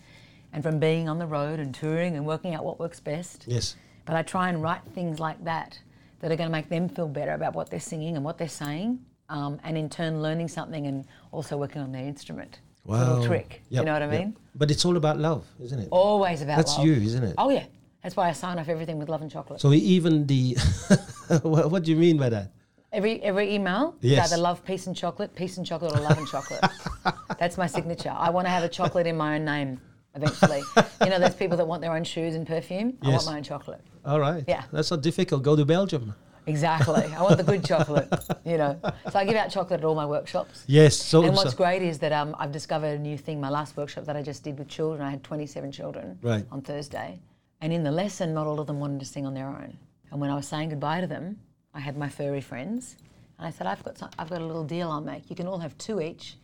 [0.53, 3.45] and from being on the road and touring and working out what works best.
[3.47, 3.75] Yes.
[4.05, 5.79] But I try and write things like that
[6.25, 8.47] that are going to make them feel better about what they're singing and what they're
[8.49, 8.97] saying,
[9.29, 12.61] um, and in turn learning something and also working on their instrument.
[12.83, 12.97] Wow.
[13.09, 13.61] Little trick.
[13.69, 14.19] Yep, You know what I yep.
[14.19, 14.37] mean?
[14.55, 15.87] But it's all about love, isn't it?
[15.91, 16.87] Always about That's love.
[16.87, 17.35] you, isn't it?
[17.37, 17.65] Oh yeah.
[18.01, 19.61] That's why I sign off everything with love and chocolate.
[19.61, 20.57] So even the
[21.43, 22.51] what, what do you mean by that?
[22.91, 24.25] Every every email, Yes.
[24.25, 26.63] it's either love, peace, and chocolate, peace and chocolate, or love and chocolate.
[27.39, 28.13] That's my signature.
[28.17, 29.79] I want to have a chocolate in my own name
[30.15, 30.61] eventually.
[31.01, 32.97] you know, there's people that want their own shoes and perfume.
[33.01, 33.81] I want my own chocolate.
[34.05, 34.43] All right.
[34.47, 34.63] Yeah.
[34.71, 35.43] That's not difficult.
[35.43, 36.13] Go to Belgium.
[36.47, 37.03] Exactly.
[37.17, 38.07] I want the good chocolate.
[38.45, 38.79] You know,
[39.11, 40.63] so I give out chocolate at all my workshops.
[40.67, 40.95] Yes.
[40.95, 43.41] So, And what's so- great is that um, I've discovered a new thing.
[43.41, 46.45] My last workshop that I just did with children, I had 27 children Right.
[46.51, 47.19] on Thursday.
[47.61, 49.77] And in the lesson, not all of them wanted to sing on their own.
[50.11, 51.39] And when I was saying goodbye to them,
[51.73, 52.95] I had my furry friends.
[53.39, 55.29] And I said, I've got, some, I've got a little deal I'll make.
[55.29, 56.37] You can all have two each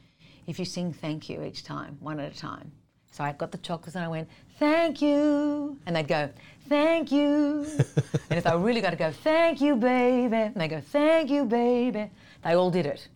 [0.48, 2.72] if you sing thank you each time, one at a time.
[3.12, 5.78] So I got the chocolates and I went, thank you.
[5.86, 6.30] And they'd go,
[6.70, 7.66] thank you.
[8.30, 10.36] and if I really got to go, thank you, baby.
[10.36, 12.10] And they go, thank you, baby.
[12.44, 13.08] They all did it.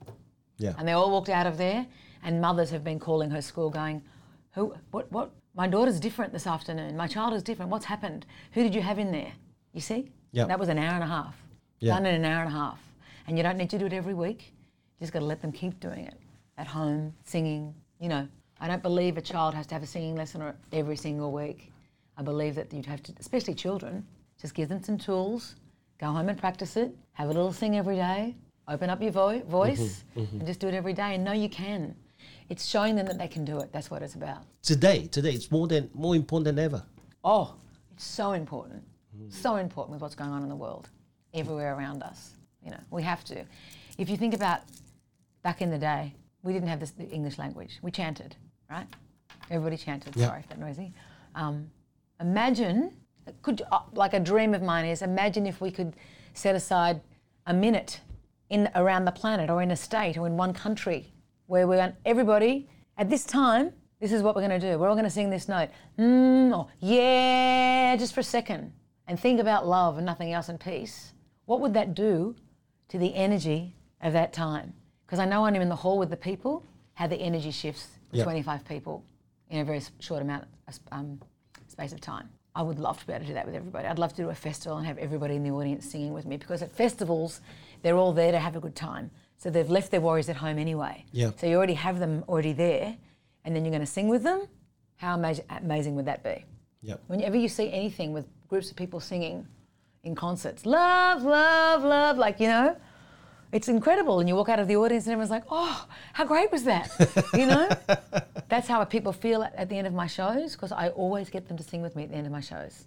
[0.57, 0.73] yeah.
[0.77, 1.87] And they all walked out of there,
[2.23, 4.01] and mothers have been calling her school going,
[4.51, 5.31] Who, what, what?
[5.55, 6.97] My daughter's different this afternoon.
[6.97, 7.71] My child is different.
[7.71, 8.25] What's happened?
[8.51, 9.31] Who did you have in there?
[9.71, 10.11] You see?
[10.31, 10.45] Yeah.
[10.45, 11.35] That was an hour and a half.
[11.79, 11.93] Yeah.
[11.93, 12.79] Done in an hour and a half.
[13.27, 14.53] And you don't need to do it every week.
[14.99, 16.15] You just got to let them keep doing it
[16.57, 17.73] at home, singing.
[17.99, 18.27] You know,
[18.65, 21.71] I don't believe a child has to have a singing lesson every single week.
[22.17, 24.03] I believe that you'd have to, especially children,
[24.41, 25.53] just give them some tools,
[25.99, 28.35] go home and practice it, have a little sing every day,
[28.67, 30.37] open up your vo- mm-hmm, voice, mm-hmm.
[30.37, 31.13] and just do it every day.
[31.13, 31.95] And know you can.
[32.49, 33.71] It's showing them that they can do it.
[33.71, 34.41] That's what it's about.
[34.63, 36.83] Today, today, it's more than more important than ever.
[37.23, 37.53] Oh,
[37.91, 38.81] it's so important.
[39.15, 39.29] Mm-hmm.
[39.29, 40.89] So important with what's going on in the world,
[41.35, 42.31] everywhere around us.
[42.63, 43.45] You know, we have to.
[43.99, 44.61] If you think about
[45.43, 47.77] back in the day, we didn't have this, the English language.
[47.83, 48.35] We chanted,
[48.69, 48.87] right?
[49.49, 50.15] Everybody chanted.
[50.15, 50.27] Yeah.
[50.27, 50.93] Sorry if that noisy.
[51.35, 51.69] Um,
[52.19, 52.91] imagine,
[53.41, 55.95] could uh, like a dream of mine is imagine if we could
[56.33, 57.01] set aside
[57.45, 58.01] a minute
[58.49, 61.11] in around the planet or in a state or in one country
[61.47, 63.71] where we want everybody at this time.
[63.99, 64.77] This is what we're going to do.
[64.77, 65.69] We're all going to sing this note.
[65.97, 68.73] Mm, or yeah, just for a second,
[69.07, 71.13] and think about love and nothing else and peace.
[71.45, 72.35] What would that do
[72.89, 74.73] to the energy of that time?
[75.05, 77.94] Because I know when I'm in the hall with the people, how the energy shifts
[78.17, 78.23] Yeah.
[78.23, 79.03] 25 people
[79.49, 81.19] in a very short amount of um,
[81.67, 82.29] space of time.
[82.55, 83.87] I would love to be able to do that with everybody.
[83.87, 86.37] I'd love to do a festival and have everybody in the audience singing with me
[86.37, 87.41] because at festivals,
[87.81, 89.11] they're all there to have a good time.
[89.37, 91.05] So they've left their worries at home anyway.
[91.11, 91.31] Yeah.
[91.35, 92.95] So you already have them already there,
[93.43, 94.47] and then you're going to sing with them.
[94.95, 96.45] How amaz- amazing would that be?
[96.83, 97.01] Yep.
[97.07, 99.45] Whenever you see anything with groups of people singing
[100.03, 102.77] in concerts, love, love, love, like, you know,
[103.51, 104.19] it's incredible.
[104.19, 106.89] And you walk out of the audience and everyone's like, oh, how great was that?
[107.33, 107.69] You know?
[108.49, 111.47] That's how people feel at, at the end of my shows because I always get
[111.47, 112.85] them to sing with me at the end of my shows.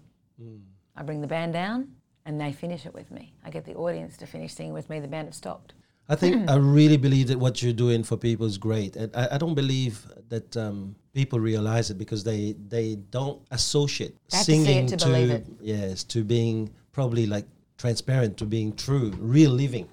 [0.96, 1.88] I bring the band down
[2.26, 3.32] and they finish it with me.
[3.44, 5.00] I get the audience to finish singing with me.
[5.00, 5.74] The band have stopped.
[6.08, 9.28] I think I really believe that what you're doing for people is great, and I,
[9.32, 14.44] I don't believe that um, people realize it because they they don't associate have to
[14.44, 17.46] singing to yes to being probably like
[17.76, 19.88] transparent to being true, real living.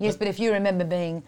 [0.00, 1.22] Yes, but if you remember being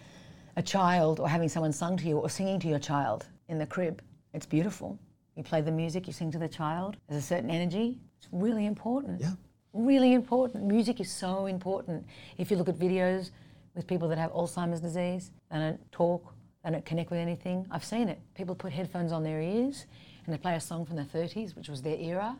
[0.56, 3.66] a child or having someone sung to you or singing to your child in the
[3.66, 4.02] crib,
[4.32, 4.98] it's beautiful.
[5.36, 6.96] You play the music, you sing to the child.
[7.06, 8.00] There's a certain energy.
[8.18, 9.20] It's really important.
[9.20, 9.32] Yeah.
[9.74, 10.64] Really important.
[10.64, 12.06] Music is so important.
[12.38, 13.30] If you look at videos
[13.74, 17.66] with people that have Alzheimer's disease, they don't talk, they don't connect with anything.
[17.70, 18.20] I've seen it.
[18.34, 19.86] People put headphones on their ears
[20.24, 22.36] and they play a song from the 30s, which was their era,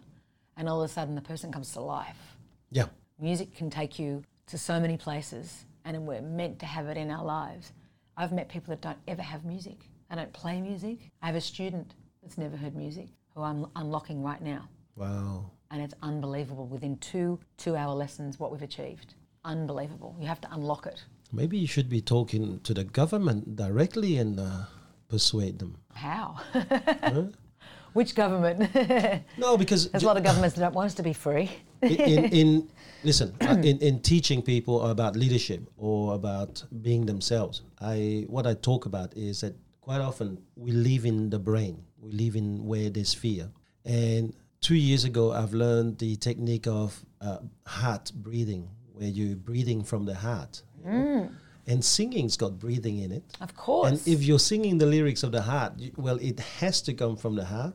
[0.56, 2.36] and all of a sudden the person comes to life.
[2.70, 2.86] Yeah,
[3.18, 7.10] Music can take you to so many places, and we're meant to have it in
[7.10, 7.72] our lives.
[8.16, 9.88] I've met people that don't ever have music.
[10.10, 10.98] They don't play music.
[11.22, 15.50] I have a student that's never heard music who I'm unlocking right now, wow.
[15.70, 16.66] and it's unbelievable.
[16.66, 19.14] Within two two-hour lessons, what we've achieved,
[19.44, 20.14] unbelievable.
[20.20, 21.02] You have to unlock it.
[21.32, 24.64] Maybe you should be talking to the government directly and uh,
[25.08, 25.78] persuade them.
[25.94, 26.36] How?
[26.52, 27.24] Huh?
[27.94, 28.70] Which government?
[29.38, 31.50] No, because there's a lot of governments that don't want us to be free.
[31.82, 32.68] In, in, in
[33.04, 38.54] listen uh, in, in teaching people about leadership or about being themselves i what i
[38.54, 42.88] talk about is that quite often we live in the brain we live in where
[42.90, 43.48] there's fear
[43.84, 49.82] and two years ago i've learned the technique of uh, heart breathing where you're breathing
[49.82, 51.28] from the heart know?
[51.66, 53.88] and singing's got breathing in it Of course.
[53.88, 57.36] and if you're singing the lyrics of the heart, well, it has to come from
[57.36, 57.74] the heart.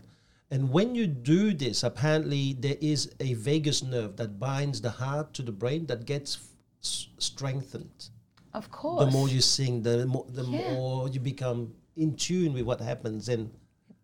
[0.50, 5.34] And when you do this, apparently there is a vagus nerve that binds the heart
[5.36, 6.38] to the brain that gets
[6.82, 8.10] f- strengthened.
[8.54, 9.04] of course.
[9.06, 10.74] The more you sing, the more the Yeah.
[10.74, 13.52] more you become in tune with what happens and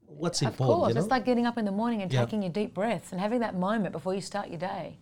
[0.05, 0.73] what's Of important.
[0.73, 1.01] Of course, you know?
[1.01, 2.23] it's like getting up in the morning and Yeah.
[2.25, 4.97] taking your deep breaths and having that moment before you start your day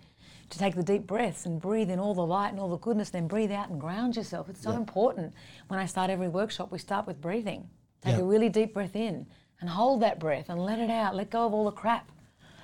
[0.52, 3.10] to take the deep breaths and breathe in all the light and all the goodness,
[3.10, 4.48] then breathe out and ground yourself.
[4.48, 4.78] It's so Yeah.
[4.78, 5.34] important.
[5.68, 7.70] When I start every workshop, we start with breathing.
[8.02, 8.22] Take Yeah.
[8.22, 9.26] a really deep breath in
[9.62, 11.16] and hold that breath and let it out.
[11.16, 12.12] Let go of all the crap.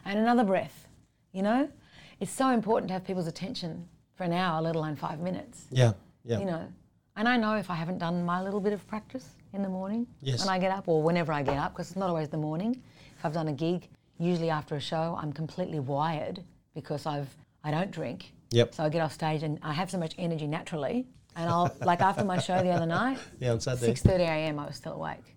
[0.03, 0.87] And another breath.
[1.31, 1.69] You know,
[2.19, 5.93] it's so important to have people's attention for an hour, let alone five minutes yeah,
[6.25, 6.65] yeah, you know.
[7.15, 10.07] And I know if I haven't done my little bit of practice in the morning
[10.21, 10.39] Yes.
[10.39, 12.81] when I get up or whenever I get up, because it's not always the morning.
[13.17, 13.87] If I've done a gig,
[14.17, 16.41] usually after a show, I'm completely wired
[16.73, 17.29] because I've
[17.63, 18.31] I don't drink.
[18.51, 18.73] Yep.
[18.73, 22.01] So I get off stage and I have so much energy naturally, and I'll like
[22.01, 23.51] after my show the other night, yeah.
[23.51, 23.87] On Saturday.
[23.87, 24.57] six thirty a.m.
[24.57, 25.35] I was still awake.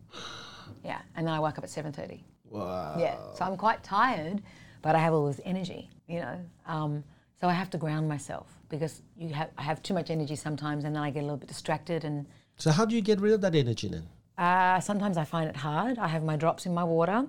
[0.84, 2.24] Yeah, and then I wake up at seven thirty.
[2.48, 2.96] Wow.
[2.98, 4.42] Yeah, so I'm quite tired,
[4.82, 6.40] but I have all this energy, you know.
[6.66, 7.04] Um,
[7.40, 10.84] so I have to ground myself because you have I have too much energy sometimes,
[10.84, 12.04] and then I get a little bit distracted.
[12.04, 14.06] And So how do you get rid of that energy then?
[14.38, 15.98] uh, sometimes I find it hard.
[15.98, 17.26] I have my drops in my water.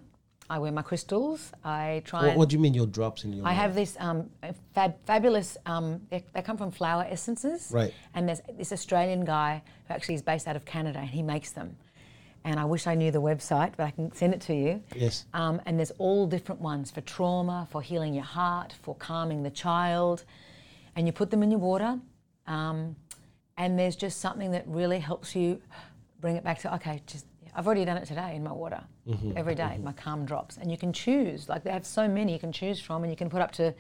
[0.49, 1.51] I wear my crystals.
[1.63, 2.27] I try.
[2.27, 3.43] What, what do you mean your drops in your?
[3.43, 3.51] Water?
[3.51, 4.29] I have this um,
[4.73, 5.57] fab, fabulous.
[5.65, 7.69] Um, they, they come from flower essences.
[7.71, 7.93] Right.
[8.13, 11.51] And there's this Australian guy who actually is based out of Canada, and he makes
[11.51, 11.77] them.
[12.43, 14.81] And I wish I knew the website, but I can send it to you.
[14.95, 15.25] Yes.
[15.33, 19.51] Um, and there's all different ones for trauma, for healing your heart, for calming the
[19.51, 20.25] child.
[20.95, 21.99] And you put them in your water.
[22.47, 22.95] Um,
[23.57, 25.61] and there's just something that really helps you
[26.19, 28.81] bring it back to, okay, just, I've already done it today in my water
[29.35, 30.57] every day, my calm drops.
[30.57, 33.17] And you can choose, like they have so many you can choose from, and you
[33.17, 33.73] can put up to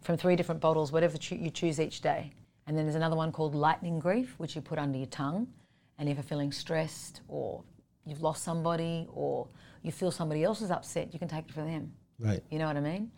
[0.00, 2.32] from three different bottles, whatever choo- you choose each day.
[2.66, 5.48] And then there's another one called lightning grief, which you put under your tongue.
[5.98, 7.62] And if you're feeling stressed or
[8.06, 9.48] you've lost somebody or
[9.82, 11.92] you feel somebody else is upset, you can take it for them.
[12.18, 12.42] Right.
[12.50, 13.10] You know what I mean?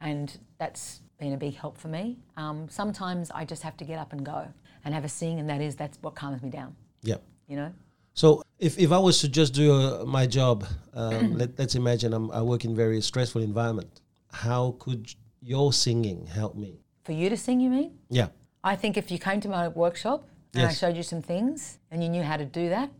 [0.00, 2.18] And that's been a big help for me.
[2.36, 4.46] Um, sometimes I just have to get up and go
[4.84, 6.74] and have a sing, and that is that's what calms me down.
[7.02, 7.16] Yeah.
[7.48, 7.72] You know?
[8.14, 12.12] So if, if I was to just do uh, my job, um, let, let's imagine
[12.12, 14.00] I'm, I work in very stressful environment.
[14.32, 16.80] How could your singing help me?
[17.04, 17.98] For you to sing, you mean?
[18.08, 18.28] Yeah.
[18.64, 22.02] I think if you came to my workshop and I showed you some things and
[22.02, 22.90] you knew how to do that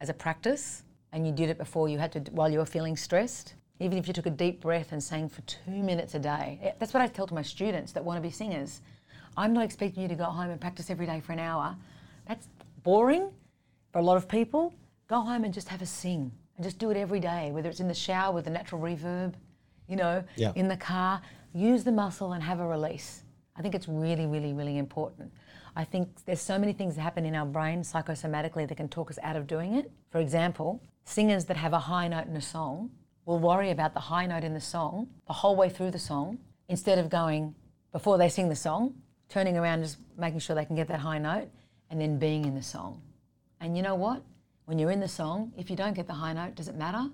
[0.00, 0.84] as a practice
[1.16, 4.06] and you did it before you had to while you were feeling stressed, even if
[4.06, 6.60] you took a deep breath and sang for two minutes a day.
[6.62, 8.82] eh, That's what I tell to my students that want to be singers.
[9.34, 11.74] I'm not expecting you to go home and practice every day for an hour.
[12.28, 12.46] That's
[12.82, 13.30] boring
[13.92, 14.74] for a lot of people.
[15.08, 17.80] Go home and just have a sing and just do it every day, whether it's
[17.80, 19.32] in the shower with the natural reverb,
[19.88, 20.52] you know, Yeah.
[20.54, 21.22] in the car.
[21.54, 23.22] Use the muscle and have a release.
[23.56, 25.32] I think it's really, really, really important.
[25.74, 29.10] I think there's so many things that happen in our brain psychosomatically that can talk
[29.10, 29.90] us out of doing it.
[30.10, 32.90] For example, singers that have a high note in a song
[33.24, 36.38] will worry about the high note in the song the whole way through the song
[36.68, 37.54] instead of going
[37.92, 38.92] before they sing the song,
[39.28, 41.48] turning around just making sure they can get that high note
[41.90, 43.00] and then being in the song.
[43.60, 44.22] And you know what?
[44.66, 47.08] When you're in the song, if you don't get the high note, does it matter?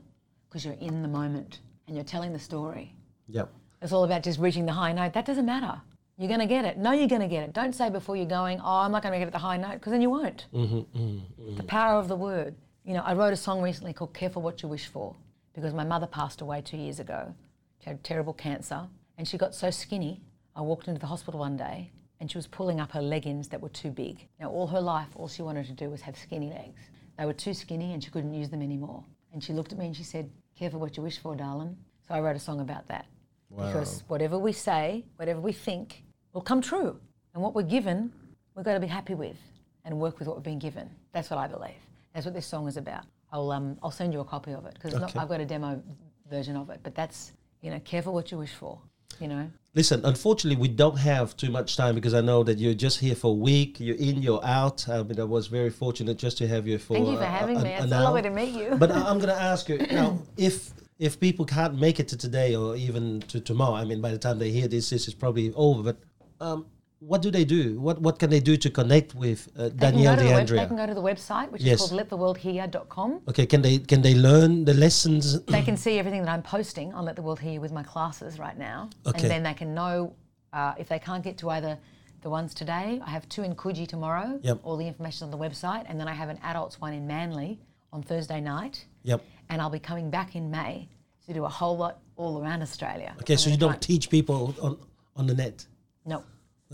[0.48, 2.94] Because you're in the moment and you're telling the story.
[3.28, 3.44] Yeah.
[3.82, 5.12] It's all about just reaching the high note.
[5.12, 5.80] That doesn't matter.
[6.16, 6.78] You're going to get it.
[6.78, 7.52] No, you're going to get it.
[7.52, 9.74] Don't say before you're going, oh, I'm not going to get it the high note,
[9.74, 10.46] because then you won't.
[10.54, 12.54] Mm-hmm, The power of the word.
[12.84, 15.14] You know, I wrote a song recently called Careful What You Wish For,
[15.54, 17.32] because my mother passed away two years ago.
[17.78, 20.20] She had terrible cancer, and she got so skinny.
[20.56, 23.60] I walked into the hospital one day, and she was pulling up her leggings that
[23.60, 24.26] were too big.
[24.40, 26.80] Now, all her life, all she wanted to do was have skinny legs.
[27.16, 29.04] They were too skinny, and she couldn't use them anymore.
[29.32, 30.28] And she looked at me and she said,
[30.58, 31.76] Careful what you wish for, darling.
[32.08, 33.06] So I wrote a song about that.
[33.48, 36.02] Because whatever we say, whatever we think,
[36.32, 36.98] will come true.
[37.32, 38.12] And what we're given,
[38.56, 39.36] we've got to be happy with
[39.84, 40.90] and work with what we've been given.
[41.12, 41.76] That's what I believe.
[42.14, 43.04] That's what this song is about.
[43.32, 45.18] I'll, um, I'll send you a copy of it because Okay.
[45.18, 45.82] I've got a demo
[46.30, 46.80] version of it.
[46.82, 47.32] But that's,
[47.62, 48.78] you know, careful what you wish for,
[49.20, 49.50] you know.
[49.74, 53.14] Listen, unfortunately, we don't have too much time because I know that you're just here
[53.14, 53.80] for a week.
[53.80, 54.86] You're in, you're out.
[54.86, 56.94] I mean, I was very fortunate just to have you for.
[56.94, 57.70] Thank you for uh, having an- me.
[57.70, 58.76] It's a lovely to meet you.
[58.76, 62.54] But I'm going to ask you now if if people can't make it to today
[62.54, 63.74] or even to tomorrow.
[63.76, 65.82] I mean, by the time they hear this, this is probably over.
[65.82, 65.98] But
[66.44, 66.66] um,
[67.06, 67.80] what do they do?
[67.80, 70.66] What what can they do to connect with uh, Danielle go to the web, they
[70.66, 71.80] can go to the website, which Yes.
[71.80, 73.22] is called lettheworldhear.com.
[73.28, 75.42] Okay, can they can they learn the lessons?
[75.46, 78.38] They can see everything that I'm posting on Let the World Hear with my classes
[78.38, 78.88] right now.
[79.06, 79.22] Okay.
[79.22, 80.14] And then they can know
[80.52, 81.78] uh, if they can't get to either
[82.22, 84.38] the ones today, I have two in Coogee tomorrow.
[84.42, 84.60] Yep.
[84.62, 85.84] All the information on the website.
[85.88, 87.58] And then I have an adults one in Manly
[87.92, 88.84] on Thursday night.
[89.02, 89.24] Yep.
[89.50, 90.88] And I'll be coming back in May
[91.26, 93.14] to do a whole lot all around Australia.
[93.22, 94.78] Okay, so you don't teach people on
[95.16, 95.66] on the net.
[96.06, 96.22] No.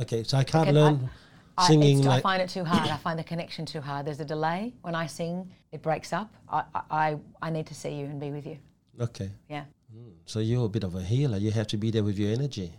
[0.00, 1.10] Okay, so I can't Okay, learn
[1.56, 2.22] I, singing I like.
[2.22, 2.88] find it too hard.
[2.88, 4.06] I find the connection too hard.
[4.06, 4.74] There's a delay.
[4.82, 6.32] When I sing, it breaks up.
[6.48, 8.58] I, I, I, I need to see you and be with you.
[9.00, 9.64] Okay, Yeah.
[9.92, 10.10] Hmm.
[10.26, 11.38] so you're a bit of a healer.
[11.38, 12.72] You have to be there with your energy.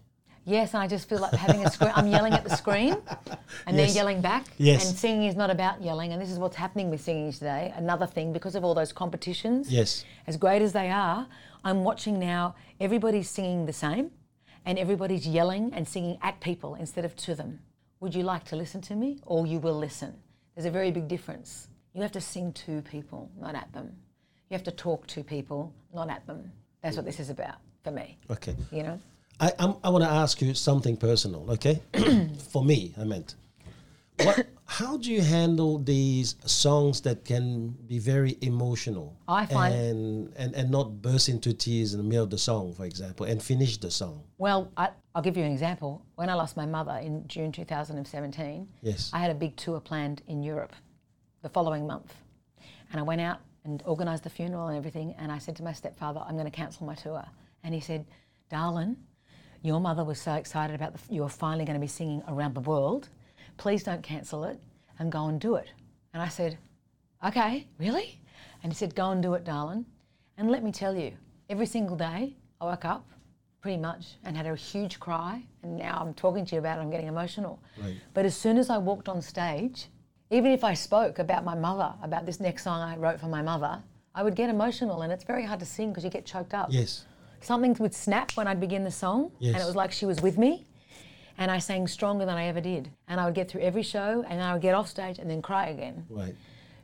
[0.46, 1.92] Yes, and I just feel like having a screen.
[1.96, 2.94] I'm yelling at the screen,
[3.68, 3.94] and Yes.
[3.94, 4.46] they're yelling back.
[4.58, 4.90] Yes.
[4.90, 7.74] And singing is not about yelling, and this is what's happening with singing today.
[7.76, 10.06] Another thing, because of all those competitions, Yes.
[10.28, 11.28] as great as they are,
[11.64, 12.56] I'm watching now.
[12.80, 14.12] Everybody's singing the same,
[14.66, 17.60] and everybody's yelling and singing at people instead of to them.
[18.00, 20.14] Would you like to listen to me, or you will listen?
[20.56, 21.68] There's a very big difference.
[21.94, 23.96] You have to sing to people, not at them.
[24.50, 26.52] You have to talk to people, not at them.
[26.82, 28.18] That's what this is about for me.
[28.32, 28.56] Okay.
[28.72, 29.00] You know.
[29.40, 31.82] I I'm, I want to ask you something personal, okay?
[32.52, 33.36] For me, I meant.
[34.26, 34.48] What?
[34.66, 39.18] How do you handle these songs that can be very emotional?
[39.28, 42.74] I find- and, and and not burst into tears in the middle of the song,
[42.74, 44.24] for example, and finish the song.
[44.38, 46.06] Well, I, I'll give you an example.
[46.16, 49.10] When I lost my mother in June 2017, Yes.
[49.14, 50.74] I had a big tour planned in Europe
[51.42, 52.14] the following month.
[52.92, 55.16] And I went out and organised the funeral and everything.
[55.18, 57.24] And I said to my stepfather, I'm going to cancel my tour.
[57.64, 58.06] And he said,
[58.50, 58.98] Darling,
[59.62, 62.54] your mother was so excited about the, you were finally going to be singing around
[62.56, 63.10] the world.
[63.60, 64.58] Please don't cancel it
[64.98, 65.68] and go and do it.
[66.14, 66.58] And I said,
[67.26, 68.20] Okay, really?
[68.64, 69.86] And he said, Go and do it, darling.
[70.38, 71.12] And let me tell you,
[71.50, 73.06] every single day I woke up
[73.62, 75.44] pretty much and had a huge cry.
[75.62, 77.62] And now I'm talking to you about it, I'm getting emotional.
[77.78, 77.98] Right.
[78.14, 79.88] But as soon as I walked on stage,
[80.32, 83.42] even if I spoke about my mother, about this next song I wrote for my
[83.42, 83.84] mother,
[84.16, 85.02] I would get emotional.
[85.02, 87.06] And it's very hard to sing because you get choked up Yes.
[87.42, 90.38] something would snap when I'd begin the song, and it was like she was with
[90.38, 90.66] me,
[91.40, 92.92] and I sang stronger than I ever did.
[93.08, 95.42] And I would get through every show, and I would get off stage and then
[95.42, 96.06] cry again.
[96.10, 96.36] Right.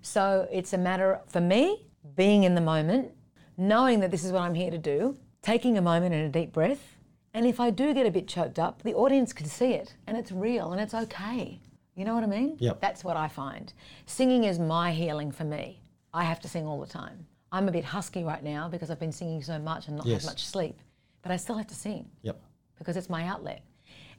[0.02, 1.86] So it's a matter for me
[2.16, 3.12] being in the moment,
[3.58, 6.54] knowing that this is what I'm here to do, taking a moment and a deep
[6.54, 6.98] breath.
[7.34, 10.16] And if I do get a bit choked up, the audience can see it, and
[10.18, 11.60] it's real, and it's okay.
[11.96, 12.56] You know what I mean?
[12.60, 12.80] Yep.
[12.80, 13.74] That's what I find.
[14.06, 15.82] Singing is my healing for me.
[16.14, 17.26] I have to sing all the time.
[17.52, 20.24] I'm a bit husky right now because I've been singing so much and not Yes.
[20.24, 20.80] had much sleep,
[21.22, 22.40] but I still have to sing Yep.
[22.78, 23.62] because it's my outlet.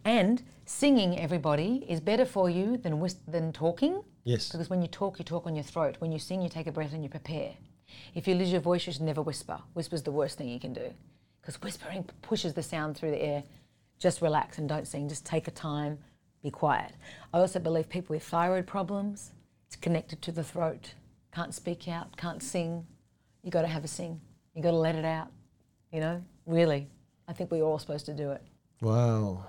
[0.07, 4.05] And singing, everybody, is better for you than whis- than talking.
[4.23, 4.53] Yes.
[4.53, 5.97] Because when you talk, you talk on your throat.
[5.99, 7.55] When you sing, you take a breath and you prepare.
[8.15, 9.59] If you lose your voice, you should never whisper.
[9.75, 10.95] Whisper's the worst thing you can do
[11.41, 13.43] because whispering pushes the sound through the air.
[13.99, 15.09] Just relax and don't sing.
[15.09, 15.99] Just take a time,
[16.43, 16.93] be quiet.
[17.33, 19.33] I also believe people with thyroid problems,
[19.67, 20.95] it's connected to the throat.
[21.33, 22.87] Can't speak out, can't sing.
[23.43, 24.21] You got to have a sing.
[24.55, 25.33] You got to let it out.
[25.93, 26.89] You know, really.
[27.29, 28.43] I think we're all supposed to do it.
[28.81, 29.45] Wow.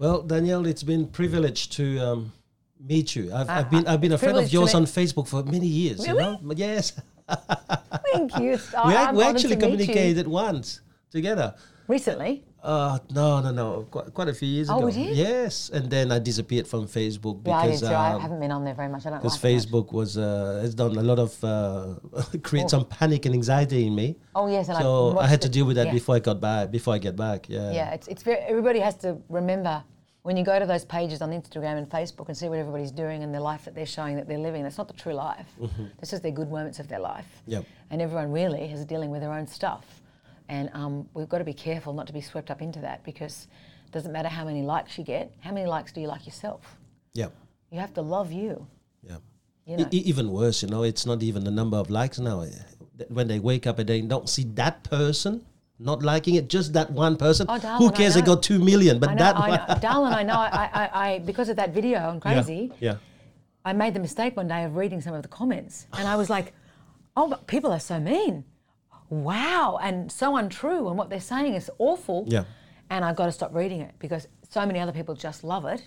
[0.00, 2.32] Well, Danielle, it's been privilege to um,
[2.80, 3.24] meet you.
[3.34, 6.06] I've, Uh, I've been I've been a friend of yours on Facebook for many years.
[6.06, 6.38] You Really?
[6.42, 6.52] know?
[6.56, 6.92] Yes.
[8.14, 8.52] Thank you.
[8.56, 9.60] It's- we, I- ac- I'm we actually you.
[9.60, 10.80] communicated once
[11.10, 11.54] together.
[11.86, 12.44] recently.
[12.62, 13.86] Uh, no, no, no.
[13.90, 14.88] Quite, quite a few years Oh, ago.
[14.88, 17.94] Yes, and then I disappeared from Facebook Yeah, I did because too.
[17.94, 19.06] I um, haven't been on there very much.
[19.06, 19.62] I don't because like much.
[19.62, 21.94] Facebook was uh, has done a lot of uh,
[22.42, 24.16] create some panic and anxiety in me.
[24.34, 25.92] Oh yes, and So I watched had to deal with that yeah.
[25.92, 26.70] before I got back.
[26.70, 27.72] Before I get back, yeah.
[27.72, 28.38] Yeah, it's it's very.
[28.38, 29.82] Everybody has to remember
[30.22, 33.22] when you go to those pages on Instagram and Facebook and see what everybody's doing
[33.22, 34.62] and the life that they're showing that they're living.
[34.62, 35.46] That's not the true life.
[35.98, 37.26] This is their good moments of their life.
[37.42, 37.52] Mm-hmm.
[37.52, 37.64] Yep.
[37.90, 39.99] And everyone really is dealing with their own stuff,
[40.50, 43.46] and um, we've got to be careful not to be swept up into that because
[43.86, 45.32] it Doesn't matter how many likes you get.
[45.40, 46.76] How many likes do you like yourself?
[47.14, 47.28] Yeah.
[47.70, 48.66] You have to love you.
[49.02, 49.18] Yeah.
[49.64, 49.88] You know.
[49.92, 52.44] e- even worse, you know, it's not even the number of likes now.
[53.08, 55.46] When they wake up and they don't see that person
[55.78, 57.46] not liking it, just that one person.
[57.48, 58.14] Oh, Who darling, I cares?
[58.14, 59.60] They got two million, but know, that I one.
[59.68, 59.78] know.
[59.80, 60.12] darling.
[60.12, 60.34] I know.
[60.34, 62.96] I, I, I, because of that video on Yeah, Crazy, Yeah.
[63.64, 66.28] I made the mistake one day of reading some of the comments, and I was
[66.30, 66.52] like,
[67.16, 68.44] "Oh, but people are so mean,
[69.10, 72.44] wow, and so untrue, and what they're saying is awful." Yeah.
[72.88, 75.86] And I've got to stop reading it because so many other people just love it,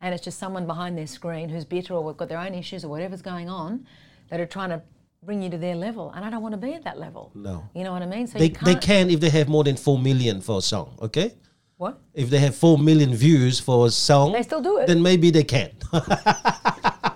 [0.00, 2.88] and it's just someone behind their screen who's bitter or got their own issues or
[2.88, 3.86] whatever's going on,
[4.28, 4.82] that are trying to
[5.24, 7.32] bring you to their level, and I don't want to be at that level.
[7.34, 7.64] No.
[7.74, 8.26] You know what I mean?
[8.26, 11.34] So They, they can if they have more than 4 million for a song, okay?
[11.78, 11.98] What?
[12.12, 14.86] If they have 4 million views for a song, They still do it.
[14.86, 15.70] then maybe they can.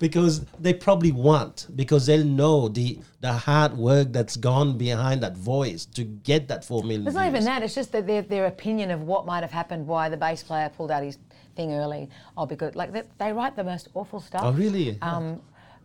[0.00, 5.36] because they probably want, because they'll know the, the hard work that's gone behind that
[5.36, 7.62] voice to get that 4 million It's not even that.
[7.62, 10.70] It's just that their, their opinion of what might have happened, why the bass player
[10.74, 11.18] pulled out his
[11.54, 12.08] thing early.
[12.36, 14.40] Oh, because like they, they write the most awful stuff.
[14.42, 14.98] Oh, really?
[15.00, 15.40] Um,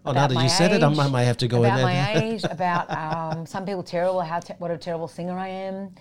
[0.07, 1.77] Oh, now that you said it, I age, might- might have to go in about
[1.77, 1.85] there.
[1.85, 5.95] my age, about um, some people terrible, how te- what a terrible singer I am,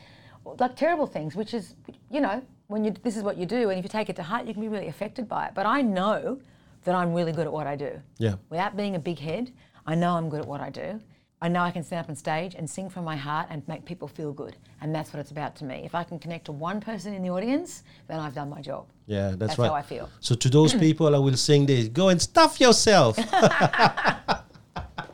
[0.60, 1.34] like terrible things.
[1.34, 1.74] Which is,
[2.10, 4.22] you know, when you this is what you do, and if you take it to
[4.22, 5.52] heart, you can be really affected by it.
[5.54, 6.38] But I know
[6.84, 8.00] that I'm really good at what I do.
[8.18, 8.36] Yeah.
[8.50, 9.52] Without being a big head,
[9.86, 11.00] I know I'm good at what I do.
[11.42, 13.84] I know I can stand up on stage and sing from my heart and make
[13.84, 14.56] people feel good.
[14.80, 15.82] And that's what it's about to me.
[15.84, 18.86] If I can connect to one person in the audience, then I've done my job.
[19.06, 19.68] Yeah, that's, That's right.
[19.68, 20.08] how I feel.
[20.20, 21.88] So to those people, I will sing this.
[21.88, 23.16] Go and stuff yourself.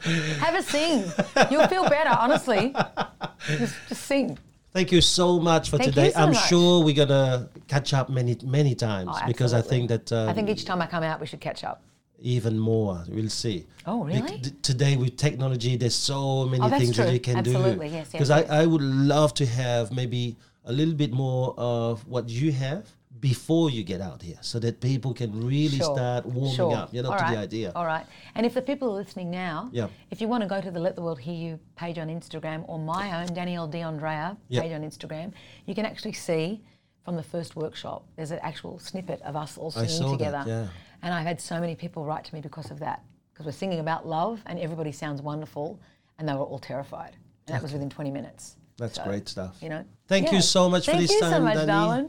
[0.04, 1.04] Have a sing.
[1.50, 2.74] You'll feel better, honestly.
[3.46, 4.38] Just, just sing.
[4.72, 6.10] Thank you so much for Thank today.
[6.12, 6.48] so I'm much.
[6.48, 10.32] sure we're gonna catch up many many times Oh, because I think that um, I
[10.32, 11.82] think each time I come out, we should catch up.
[12.22, 13.02] even more.
[13.08, 13.66] We'll see.
[13.86, 14.38] Oh, really?
[14.62, 17.88] today with technology, there's so many Oh, things that you can Absolutely.
[17.88, 17.94] do.
[17.94, 18.50] Yes, yes, Because yes.
[18.50, 22.84] I, I would love to have maybe a little bit more of what you have
[23.20, 25.94] before you get out here, so that people can really Sure.
[25.94, 26.74] start warming Sure.
[26.74, 26.94] up.
[26.94, 27.34] You know, All to right.
[27.34, 27.72] the idea.
[27.74, 28.06] All right.
[28.34, 29.88] And if the people are listening now, Yeah.
[30.10, 32.64] if you want to go to the Let the World Hear You page on Instagram
[32.68, 34.62] or my own Danielle D'Andrea Yeah.
[34.62, 35.32] page on Instagram,
[35.66, 36.62] you can actually see
[37.04, 38.04] from the first workshop.
[38.16, 40.44] There's an actual snippet of us all singing saw that, together.
[40.46, 40.66] yeah.
[41.02, 43.02] And I've had so many people write to me because of that.
[43.32, 45.78] Because we're singing about love and everybody sounds wonderful
[46.18, 47.16] and they were all terrified.
[47.46, 48.56] And that was within 20 minutes.
[48.76, 49.56] That's So, great stuff.
[49.62, 49.84] You know.
[50.08, 51.66] Thank you so much for Thank this you so time, much, Danny.
[51.66, 52.08] darling.